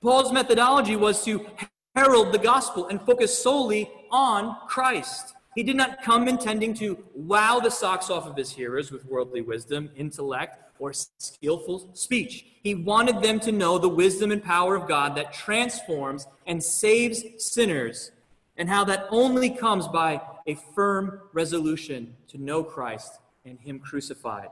[0.02, 1.46] Paul's methodology was to
[1.94, 5.34] herald the gospel and focus solely on Christ.
[5.54, 9.40] He did not come intending to wow the socks off of his hearers with worldly
[9.40, 12.46] wisdom, intellect, or skillful speech.
[12.62, 17.22] He wanted them to know the wisdom and power of God that transforms and saves
[17.38, 18.10] sinners,
[18.56, 24.48] and how that only comes by a firm resolution to know Christ and Him crucified.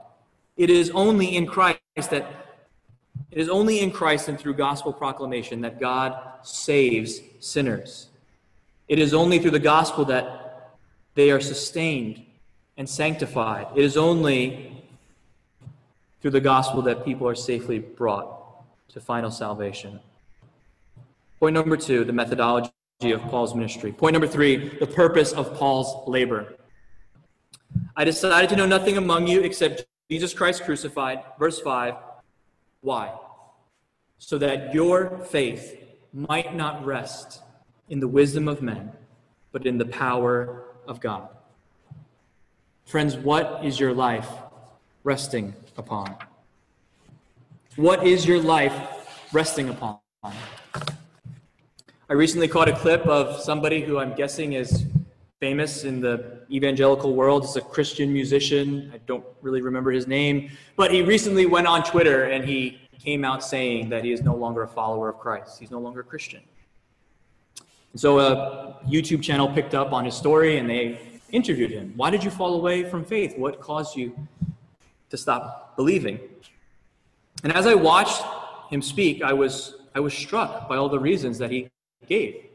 [0.57, 2.25] It is only in Christ that
[3.31, 8.09] it is only in Christ and through gospel proclamation that God saves sinners.
[8.87, 10.75] It is only through the gospel that
[11.15, 12.25] they are sustained
[12.77, 13.67] and sanctified.
[13.75, 14.82] It is only
[16.23, 19.99] through the gospel that people are safely brought to final salvation.
[21.37, 22.71] Point number two, the methodology
[23.03, 23.91] of Paul's ministry.
[23.91, 26.55] Point number three, the purpose of Paul's labor.
[27.97, 31.19] I decided to know nothing among you except Jesus Christ crucified.
[31.37, 31.95] Verse 5.
[32.79, 33.13] Why?
[34.17, 35.77] So that your faith
[36.13, 37.41] might not rest
[37.89, 38.93] in the wisdom of men,
[39.51, 41.27] but in the power of God.
[42.85, 44.29] Friends, what is your life
[45.03, 46.15] resting upon?
[47.75, 48.73] What is your life
[49.31, 49.99] resting upon?
[50.23, 54.85] I recently caught a clip of somebody who I'm guessing is
[55.39, 57.43] famous in the evangelical world.
[57.43, 58.91] He's a Christian musician.
[58.93, 63.25] I don't really remember his name, but he recently went on Twitter and he came
[63.25, 65.59] out saying that he is no longer a follower of Christ.
[65.59, 66.41] He's no longer a Christian.
[67.91, 70.99] And so a YouTube channel picked up on his story and they
[71.31, 71.93] interviewed him.
[71.95, 73.37] Why did you fall away from faith?
[73.37, 74.15] What caused you
[75.09, 76.19] to stop believing.
[77.43, 78.23] And as I watched
[78.69, 81.69] him speak, I was, I was struck by all the reasons that he
[82.07, 82.45] gave.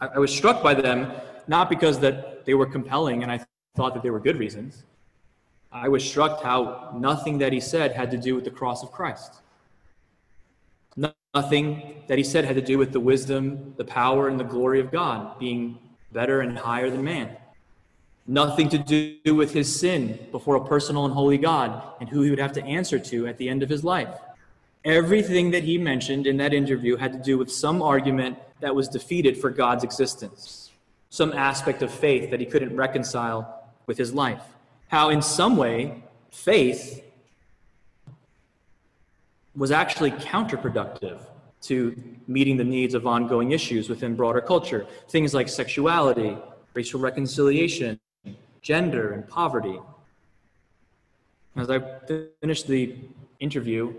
[0.00, 1.12] I, I was struck by them
[1.46, 3.44] not because that they were compelling and I
[3.76, 4.84] thought that they were good reasons.
[5.72, 8.92] I was struck how nothing that he said had to do with the cross of
[8.92, 9.40] Christ.
[11.34, 14.78] Nothing that he said had to do with the wisdom, the power, and the glory
[14.78, 15.78] of God being
[16.12, 17.36] better and higher than man
[18.26, 22.30] nothing to do with his sin before a personal and holy God and who he
[22.30, 24.14] would have to answer to at the end of his life.
[24.84, 28.88] Everything that he mentioned in that interview had to do with some argument that was
[28.88, 30.70] defeated for God's existence,
[31.10, 34.42] some aspect of faith that he couldn't reconcile with his life.
[34.88, 37.02] How, in some way, faith
[39.56, 41.20] was actually counterproductive
[41.62, 41.96] to
[42.26, 44.86] meeting the needs of ongoing issues within broader culture.
[45.08, 46.36] Things like sexuality,
[46.74, 47.98] racial reconciliation,
[48.64, 49.78] gender, and poverty.
[51.54, 51.78] As I
[52.40, 52.96] finished the
[53.38, 53.94] interview,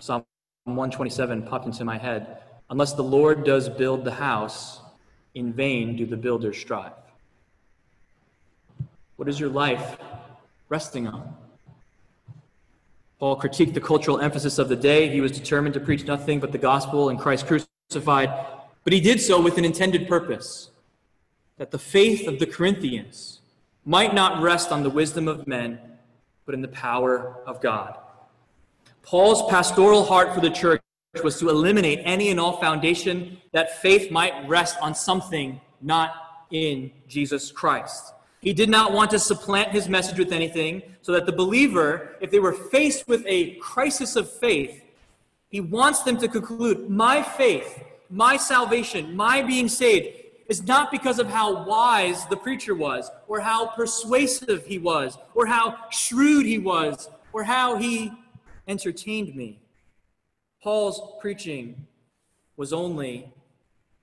[0.00, 0.24] Psalm
[0.64, 2.38] 127 popped into my head.
[2.70, 4.80] Unless the Lord does build the house,
[5.34, 6.92] in vain do the builders strive.
[9.16, 9.98] What is your life
[10.70, 11.36] resting on?
[13.20, 15.10] Paul critiqued the cultural emphasis of the day.
[15.10, 18.30] He was determined to preach nothing but the gospel and Christ crucified,
[18.84, 20.70] but he did so with an intended purpose
[21.58, 23.40] that the faith of the Corinthians
[23.84, 25.78] might not rest on the wisdom of men,
[26.46, 27.96] but in the power of God.
[29.02, 30.80] Paul's pastoral heart for the church
[31.22, 36.14] was to eliminate any and all foundation that faith might rest on something not
[36.50, 38.14] in Jesus Christ.
[38.40, 42.30] He did not want to supplant his message with anything, so that the believer, if
[42.30, 44.82] they were faced with a crisis of faith,
[45.50, 51.18] he wants them to conclude, My faith, my salvation, my being saved is not because
[51.18, 56.58] of how wise the preacher was, or how persuasive he was, or how shrewd he
[56.58, 58.12] was, or how he
[58.68, 59.58] entertained me.
[60.62, 61.86] Paul's preaching
[62.56, 63.32] was only,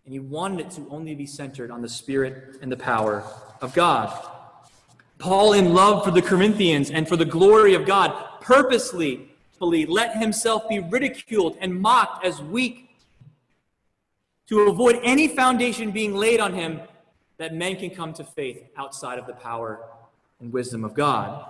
[0.05, 3.23] and he wanted it to only be centered on the Spirit and the power
[3.61, 4.27] of God.
[5.17, 9.27] Paul, in love for the Corinthians and for the glory of God, purposely
[9.59, 12.90] let himself be ridiculed and mocked as weak
[14.51, 16.81] to avoid any foundation being laid on him
[17.37, 19.79] that men can come to faith outside of the power
[20.41, 21.45] and wisdom of God.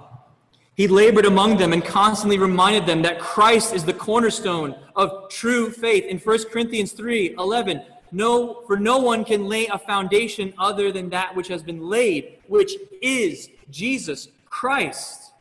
[0.76, 5.72] He labored among them and constantly reminded them that Christ is the cornerstone of true
[5.72, 6.06] faith.
[6.06, 7.82] In 1 Corinthians 3 11,
[8.12, 12.38] no, for no one can lay a foundation other than that which has been laid,
[12.48, 15.32] which is Jesus Christ.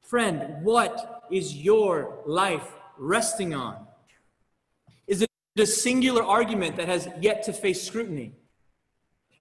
[0.00, 3.84] Friend, what is your life resting on?
[5.58, 8.32] A singular argument that has yet to face scrutiny?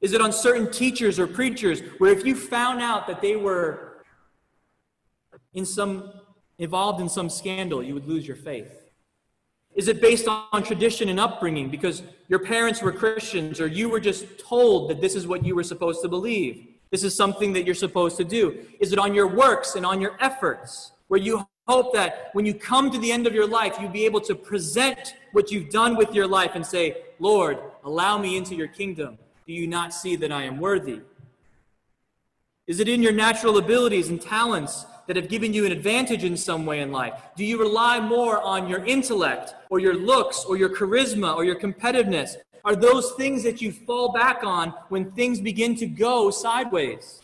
[0.02, 4.04] Is it on certain teachers or preachers where if you found out that they were
[5.54, 6.12] in some
[6.58, 8.90] involved in some scandal, you would lose your faith?
[9.74, 14.02] Is it based on tradition and upbringing because your parents were Christians or you were
[14.02, 16.68] just told that this is what you were supposed to believe?
[16.90, 18.66] This is something that you're supposed to do.
[18.82, 22.54] Is it on your works and on your efforts where you hope that when you
[22.54, 25.96] come to the end of your life, you'll be able to present what you've done
[25.96, 26.86] with your life and say,
[27.20, 29.18] Lord, allow me into your kingdom.
[29.48, 31.00] Do you not see that I am worthy?
[32.68, 36.36] Is it in your natural abilities and talents that have given you an advantage in
[36.38, 37.14] some way in life?
[37.36, 41.60] Do you rely more on your intellect or your looks or your charisma or your
[41.66, 42.36] competitiveness?
[42.64, 47.22] Are those things that you fall back on when things begin to go sideways?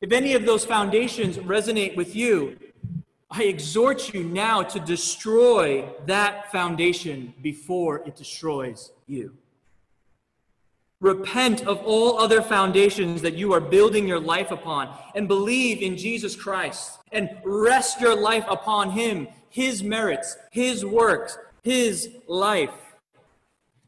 [0.00, 2.56] If any of those foundations resonate with you,
[3.30, 9.36] I exhort you now to destroy that foundation before it destroys you.
[11.00, 15.96] Repent of all other foundations that you are building your life upon and believe in
[15.96, 22.70] Jesus Christ and rest your life upon Him, His merits, His works, His life.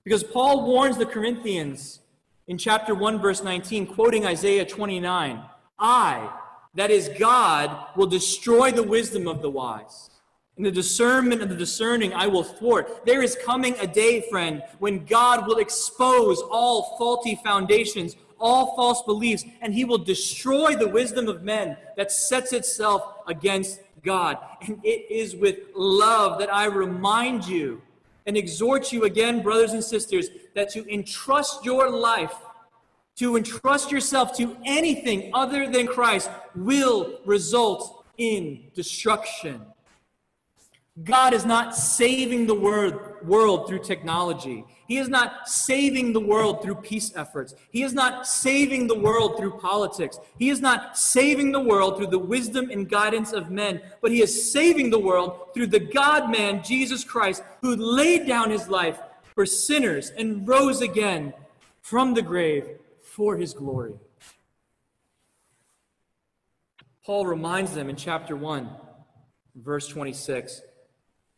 [0.05, 2.01] Because Paul warns the Corinthians
[2.47, 5.43] in chapter 1, verse 19, quoting Isaiah 29
[5.79, 6.31] I,
[6.79, 10.11] that is God, will destroy the wisdom of the wise
[10.57, 13.05] And the discernment of the discerning, I will thwart.
[13.05, 19.03] There is coming a day, friend, when God will expose all faulty foundations, all false
[19.03, 24.39] beliefs, and he will destroy the wisdom of men that sets itself against God.
[24.61, 27.83] And it is with love that I remind you
[28.25, 32.35] and exhort you again, brothers and sisters, that to entrust your life,
[33.19, 39.61] to entrust yourself to anything other than Christ will result in destruction.
[41.05, 44.65] God is not saving the world through technology.
[44.89, 47.55] He is not saving the world through peace efforts.
[47.71, 50.19] He is not saving the world through politics.
[50.39, 54.23] He is not saving the world through the wisdom and guidance of men, but He
[54.23, 58.99] is saving the world through the God man, Jesus Christ, who laid down His life
[59.35, 61.33] for sinners and rose again
[61.81, 62.79] from the grave
[63.19, 63.95] for His glory.
[67.05, 68.71] Paul reminds them in chapter 1,
[69.57, 70.63] verse 26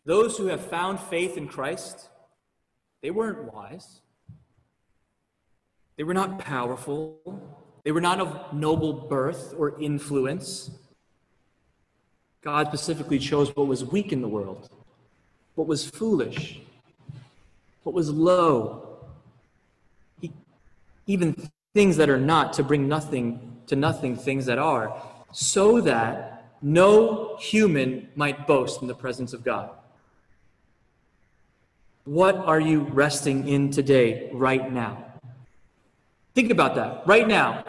[0.04, 2.08] those who have found faith in Christ,
[3.02, 4.00] they weren't wise.
[5.96, 7.20] They were not powerful.
[7.84, 10.70] They were not of noble birth or influence.
[12.40, 14.68] God specifically chose what was weak in the world,
[15.54, 16.60] what was foolish,
[17.82, 18.98] what was low,
[20.20, 20.32] He
[21.06, 25.00] even things that are not to bring nothing to nothing things that are,
[25.30, 29.70] so that no human might boast in the presence of God.
[32.04, 35.04] What are you resting in today, right now?
[36.34, 37.64] Think about that, right now.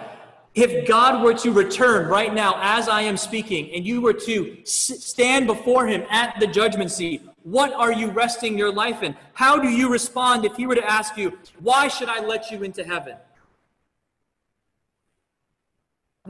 [0.55, 4.57] If God were to return right now as I am speaking, and you were to
[4.65, 9.15] stand before Him at the judgment seat, what are you resting your life in?
[9.33, 12.63] How do you respond if He were to ask you, Why should I let you
[12.63, 13.17] into heaven?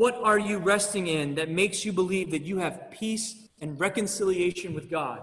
[0.01, 4.73] What are you resting in that makes you believe that you have peace and reconciliation
[4.73, 5.21] with God.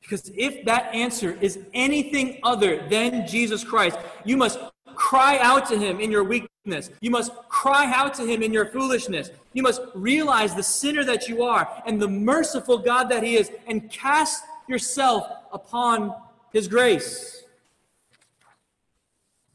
[0.00, 4.58] Because if that answer is anything other than Jesus Christ, you must
[4.94, 6.88] cry out to him in your weakness.
[7.02, 9.28] You must cry out to him in your foolishness.
[9.52, 13.50] You must realize the sinner that you are and the merciful God that he is
[13.66, 16.14] and cast yourself upon
[16.54, 17.44] his grace.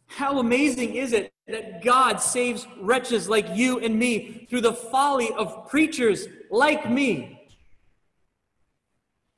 [0.05, 5.31] How amazing is it that God saves wretches like you and me through the folly
[5.31, 7.41] of preachers like me?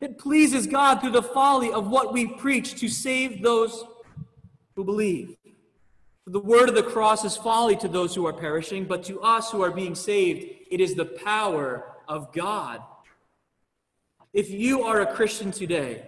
[0.01, 3.83] It pleases God through the folly of what we preach to save those
[4.75, 5.35] who believe.
[6.25, 9.21] For the word of the cross is folly to those who are perishing, but to
[9.21, 12.81] us who are being saved, it is the power of God.
[14.33, 16.07] If you are a Christian today,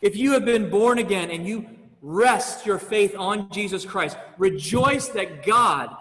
[0.00, 1.66] if you have been born again and you
[2.02, 5.94] rest your faith on Jesus Christ, rejoice that God,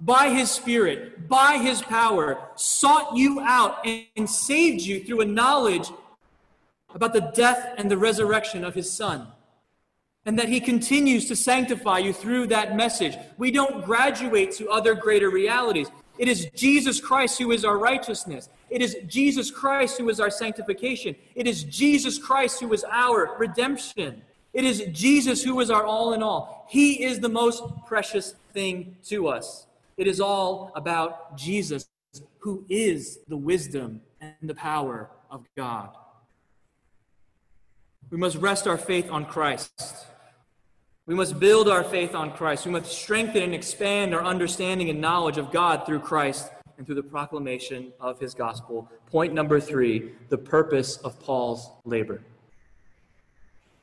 [0.00, 5.90] by his Spirit, by his power, sought you out and saved you through a knowledge
[6.94, 9.28] about the death and the resurrection of his Son.
[10.26, 13.16] And that he continues to sanctify you through that message.
[13.38, 15.88] We don't graduate to other greater realities.
[16.18, 18.50] It is Jesus Christ who is our righteousness.
[18.68, 21.16] It is Jesus Christ who is our sanctification.
[21.34, 24.20] It is Jesus Christ who is our redemption.
[24.52, 26.66] It is Jesus who is our all in all.
[26.68, 29.66] He is the most precious thing to us.
[29.96, 31.88] It is all about Jesus,
[32.38, 35.90] who is the wisdom and the power of God.
[38.10, 40.06] We must rest our faith on Christ.
[41.06, 42.66] We must build our faith on Christ.
[42.66, 46.96] We must strengthen and expand our understanding and knowledge of God through Christ and through
[46.96, 48.88] the proclamation of his gospel.
[49.06, 52.22] Point number three the purpose of Paul's labor.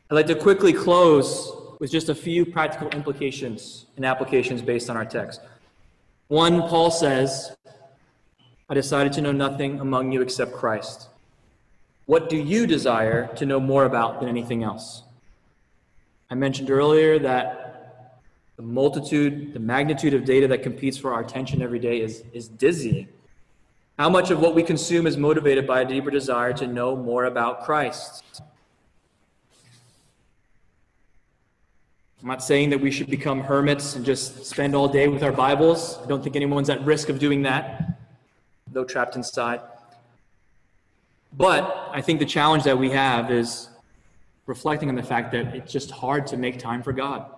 [0.09, 4.97] I'd like to quickly close with just a few practical implications and applications based on
[4.97, 5.41] our text.
[6.27, 7.55] One, Paul says,
[8.69, 11.09] I decided to know nothing among you except Christ
[12.07, 15.03] what do you desire to know more about than anything else?
[16.31, 18.23] I mentioned earlier that
[18.55, 22.47] the multitude, the magnitude of data that competes for our attention every day is, is
[22.47, 23.09] dizzying.
[23.99, 27.25] How much of what we consume is motivated by a deeper desire to know more
[27.25, 28.23] about Christ?
[32.21, 35.31] I'm not saying that we should become hermits and just spend all day with our
[35.31, 35.99] Bibles.
[36.03, 37.99] I don't think anyone's at risk of doing that,
[38.71, 39.61] though trapped inside.
[41.31, 43.69] But I think the challenge that we have is
[44.47, 47.29] reflecting on the fact that it's just hard to make time for God.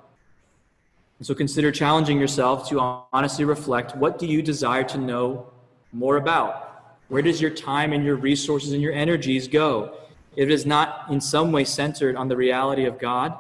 [1.18, 2.80] And so consider challenging yourself to
[3.12, 5.52] honestly reflect what do you desire to know
[5.92, 6.96] more about?
[7.10, 9.98] Where does your time and your resources and your energies go?
[10.38, 13.38] If it is not in some way centered on the reality of God,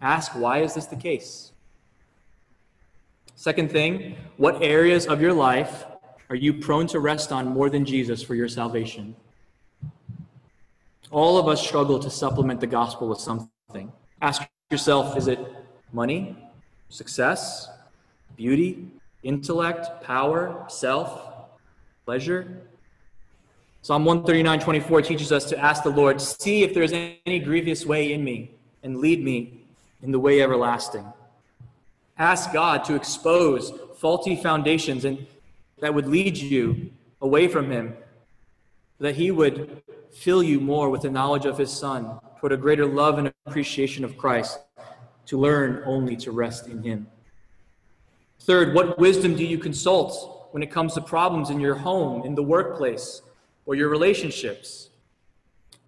[0.00, 1.52] ask why is this the case?
[3.34, 5.84] Second thing, what areas of your life
[6.30, 9.14] are you prone to rest on more than Jesus for your salvation?
[11.10, 13.92] All of us struggle to supplement the gospel with something.
[14.20, 15.38] Ask yourself is it
[15.92, 16.36] money,
[16.88, 17.68] success,
[18.36, 18.88] beauty,
[19.22, 21.48] intellect, power, self,
[22.04, 22.62] pleasure?
[23.80, 28.12] Psalm 139 24 teaches us to ask the Lord, See if there's any grievous way
[28.12, 28.50] in me,
[28.82, 29.64] and lead me
[30.02, 31.06] in the way everlasting.
[32.18, 35.26] Ask God to expose faulty foundations and
[35.80, 36.90] that would lead you
[37.20, 37.96] away from Him,
[38.98, 39.82] that He would
[40.12, 44.04] fill you more with the knowledge of his Son, toward a greater love and appreciation
[44.04, 44.58] of Christ,
[45.26, 47.06] to learn only to rest in him.
[48.40, 52.34] Third, what wisdom do you consult when it comes to problems in your home, in
[52.34, 53.22] the workplace,
[53.66, 54.87] or your relationships?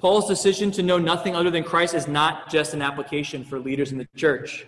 [0.00, 3.92] Paul's decision to know nothing other than Christ is not just an application for leaders
[3.92, 4.66] in the church.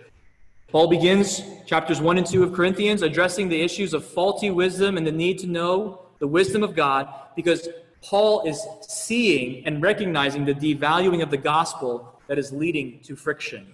[0.67, 5.07] Paul begins chapters 1 and 2 of Corinthians addressing the issues of faulty wisdom and
[5.07, 7.67] the need to know the wisdom of God because
[8.03, 13.73] Paul is seeing and recognizing the devaluing of the gospel that is leading to friction.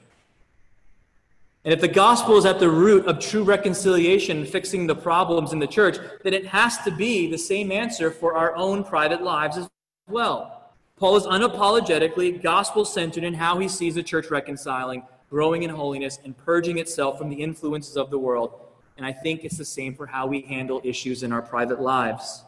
[1.66, 5.60] And if the gospel is at the root of true reconciliation, fixing the problems in
[5.60, 9.58] the church, then it has to be the same answer for our own private lives
[9.58, 9.68] as
[10.08, 10.59] well.
[11.00, 16.20] Paul is unapologetically gospel centered in how he sees the church reconciling, growing in holiness,
[16.26, 18.60] and purging itself from the influences of the world.
[18.98, 22.44] And I think it's the same for how we handle issues in our private lives.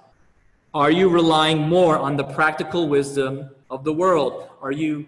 [0.73, 4.49] Are you relying more on the practical wisdom of the world?
[4.61, 5.07] Are you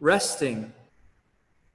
[0.00, 0.72] resting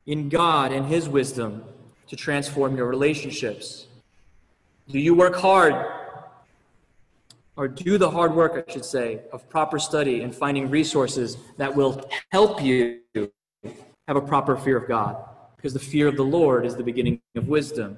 [0.06, 1.64] in God and His wisdom
[2.08, 3.88] to transform your relationships?
[4.90, 5.86] Do you work hard,
[7.60, 11.76] or do the hard work, I should say, of proper study and finding resources that
[11.76, 12.02] will
[12.32, 13.02] help you
[14.08, 15.18] have a proper fear of God?
[15.58, 17.98] Because the fear of the Lord is the beginning of wisdom.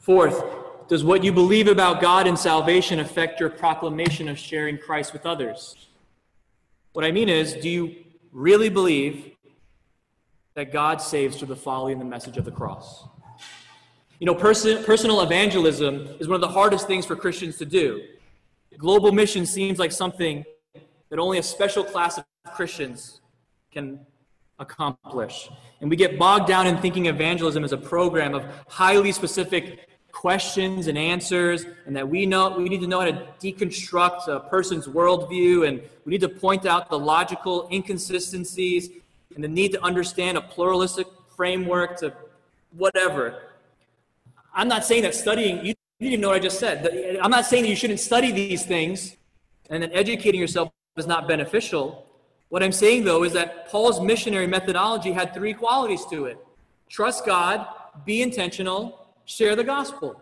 [0.00, 0.42] Fourth,
[0.88, 5.24] Does what you believe about God and salvation affect your proclamation of sharing Christ with
[5.24, 5.86] others?
[6.92, 7.94] What I mean is, do you
[8.32, 9.30] really believe
[10.54, 13.04] that God saves through the folly and the message of the cross?
[14.18, 18.02] You know, person, personal evangelism is one of the hardest things for Christians to do.
[18.78, 20.44] Global mission seems like something
[21.10, 23.20] that only a special class of Christians
[23.70, 24.00] can
[24.58, 25.50] accomplish.
[25.80, 30.86] And we get bogged down in thinking evangelism as a program of highly specific questions
[30.86, 34.86] and answers, and that we know we need to know how to deconstruct a person's
[34.86, 38.90] worldview, and we need to point out the logical inconsistencies
[39.34, 41.06] and the need to understand a pluralistic
[41.36, 42.12] framework to
[42.76, 43.42] whatever.
[44.54, 47.18] I'm not saying that studying, you didn't even know what I just said.
[47.22, 49.16] I'm not saying that you shouldn't study these things
[49.68, 52.06] and that educating yourself is not beneficial.
[52.48, 56.38] What I'm saying, though, is that Paul's missionary methodology had three qualities to it
[56.88, 57.66] trust God,
[58.06, 60.20] be intentional, share the gospel.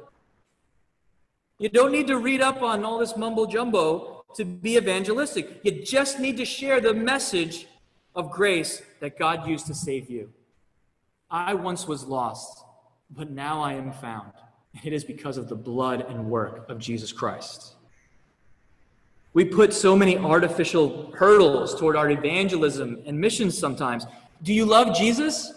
[1.61, 5.61] You don't need to read up on all this mumbo jumbo to be evangelistic.
[5.63, 7.69] You just need to share the message
[8.17, 10.33] of grace that God used to save you.
[11.31, 12.65] I once was lost,
[13.11, 14.33] but now I am found.
[14.85, 17.75] It is because of the blood and work of Jesus Christ.
[19.35, 24.07] We put so many artificial hurdles toward our evangelism and missions sometimes.
[24.43, 25.53] Do you love Jesus?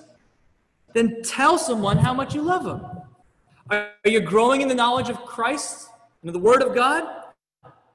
[0.93, 2.86] Then tell someone how much you love him.
[3.70, 5.88] Are you growing in the knowledge of Christ
[6.24, 7.03] and the Word of God?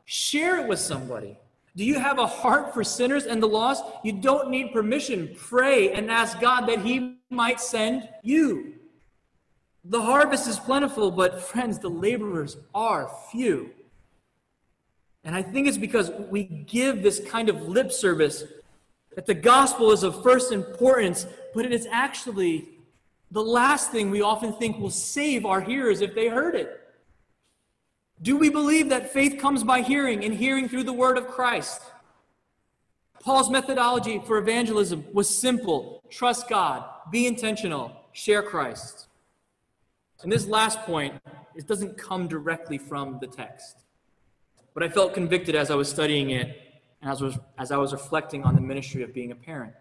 [0.06, 1.36] Share it with somebody.
[1.76, 3.84] Do you have a heart for sinners and the lost?
[4.02, 5.36] You don't need permission.
[5.36, 8.75] Pray and ask God that He might send you.
[9.88, 13.70] The harvest is plentiful, but friends, the laborers are few.
[15.22, 18.44] And I think it's because we give this kind of lip service
[19.14, 22.68] that the gospel is of first importance, but it is actually
[23.30, 26.80] the last thing we often think will save our hearers if they heard it.
[28.22, 31.80] Do we believe that faith comes by hearing and hearing through the word of Christ?
[33.20, 39.06] Paul's methodology for evangelism was simple trust God, be intentional, share Christ.
[40.26, 41.14] And this last point,
[41.54, 43.84] it doesn't come directly from the text.
[44.74, 47.92] But I felt convicted as I was studying it and as, was, as I was
[47.92, 49.72] reflecting on the ministry of being a parent.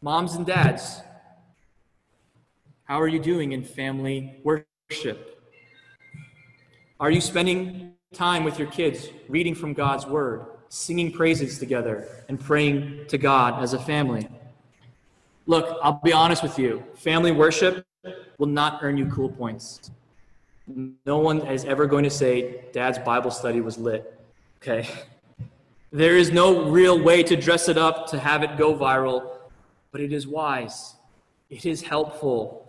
[0.00, 1.02] Moms and dads,
[2.84, 5.44] how are you doing in family worship?
[6.98, 12.40] Are you spending time with your kids, reading from God's Word, singing praises together, and
[12.40, 14.26] praying to God as a family?
[15.44, 17.84] Look, I'll be honest with you family worship
[18.38, 19.90] will not earn you cool points.
[21.06, 24.20] No one is ever going to say, Dad's Bible study was lit.
[24.58, 24.88] Okay?
[25.94, 29.36] There is no real way to dress it up to have it go viral,
[29.90, 30.94] but it is wise.
[31.50, 32.66] It is helpful.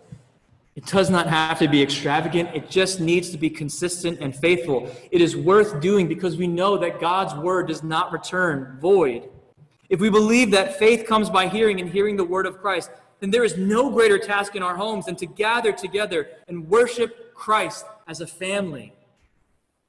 [0.76, 2.50] It does not have to be extravagant.
[2.52, 4.90] It just needs to be consistent and faithful.
[5.10, 9.30] It is worth doing because we know that God's word does not return void.
[9.88, 12.90] If we believe that faith comes by hearing and hearing the word of Christ,
[13.20, 17.34] then there is no greater task in our homes than to gather together and worship
[17.34, 18.92] Christ as a family.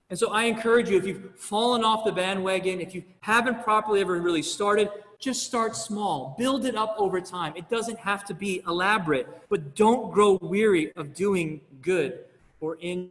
[0.10, 4.02] And so I encourage you, if you've fallen off the bandwagon, if you haven't properly
[4.02, 6.36] ever really started, just start small.
[6.38, 7.54] Build it up over time.
[7.56, 12.20] It doesn't have to be elaborate, but don't grow weary of doing good,
[12.60, 13.10] or in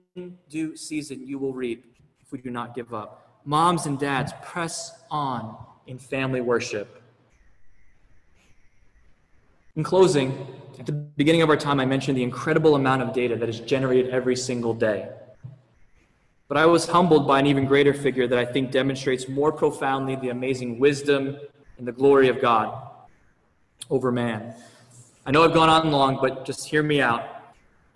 [0.49, 1.85] due season you will reap
[2.23, 3.41] if we do not give up.
[3.45, 5.57] Moms and dads, press on
[5.87, 7.03] in family worship.
[9.77, 10.47] In closing,
[10.79, 13.59] at the beginning of our time, I mentioned the incredible amount of data that is
[13.59, 15.09] generated every single day.
[16.47, 20.15] But I was humbled by an even greater figure that I think demonstrates more profoundly
[20.15, 21.37] the amazing wisdom
[21.77, 22.89] and the glory of God
[23.91, 24.55] over man.
[25.27, 27.25] I know I've gone on long, but just hear me out.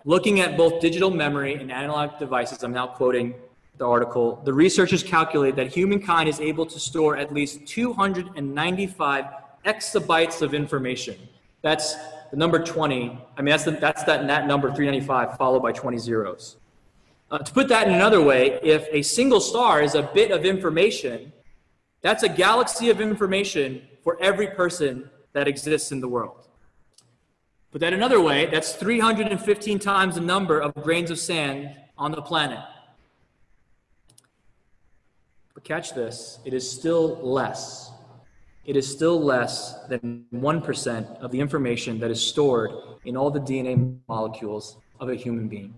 [0.03, 3.35] Looking at both digital memory and analog devices, I'm now quoting
[3.77, 9.25] the article, the researchers calculate that humankind is able to store at least 295
[9.65, 11.15] exabytes of information.
[11.61, 11.95] That's
[12.31, 13.17] the number 20.
[13.37, 16.57] I mean, that's, the, that's that, number 395 followed by 20 zeros.
[17.31, 20.45] Uh, to put that in another way, if a single star is a bit of
[20.45, 21.31] information,
[22.01, 26.47] that's a galaxy of information for every person that exists in the world.
[27.71, 32.21] Put that another way, that's 315 times the number of grains of sand on the
[32.21, 32.59] planet.
[35.53, 37.91] But catch this, it is still less.
[38.65, 42.71] It is still less than 1% of the information that is stored
[43.05, 45.73] in all the DNA molecules of a human being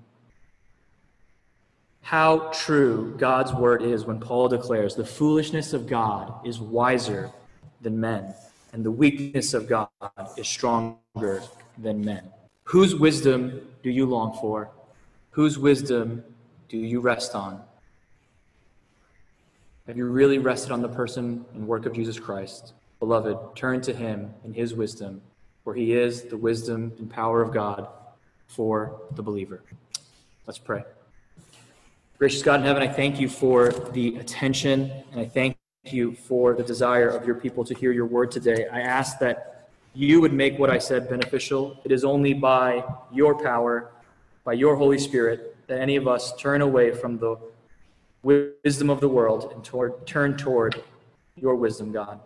[2.11, 7.31] how true God's word is when Paul declares the foolishness of God is wiser
[7.79, 8.33] than men,
[8.73, 9.87] and the weakness of God
[10.37, 11.41] is stronger
[11.77, 12.29] than men.
[12.65, 14.71] Whose wisdom do you long for?
[15.29, 16.23] Whose wisdom
[16.67, 17.61] do you rest on?
[19.91, 22.71] Have you really rested on the person and work of Jesus Christ?
[23.01, 25.21] Beloved, turn to him in his wisdom,
[25.65, 27.89] for he is the wisdom and power of God
[28.47, 29.61] for the believer.
[30.47, 30.85] Let's pray.
[32.17, 36.53] Gracious God in heaven, I thank you for the attention and I thank you for
[36.53, 38.67] the desire of your people to hear your word today.
[38.71, 41.77] I ask that you would make what I said beneficial.
[41.83, 43.91] It is only by your power,
[44.45, 47.35] by your Holy Spirit, that any of us turn away from the
[48.23, 50.83] wisdom of the world and toward, turn toward
[51.35, 52.19] your wisdom, God.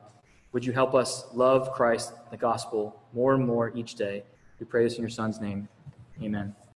[0.51, 4.23] Would you help us love Christ, and the gospel, more and more each day?
[4.59, 5.67] We pray this in your Son's name.
[6.21, 6.55] Amen.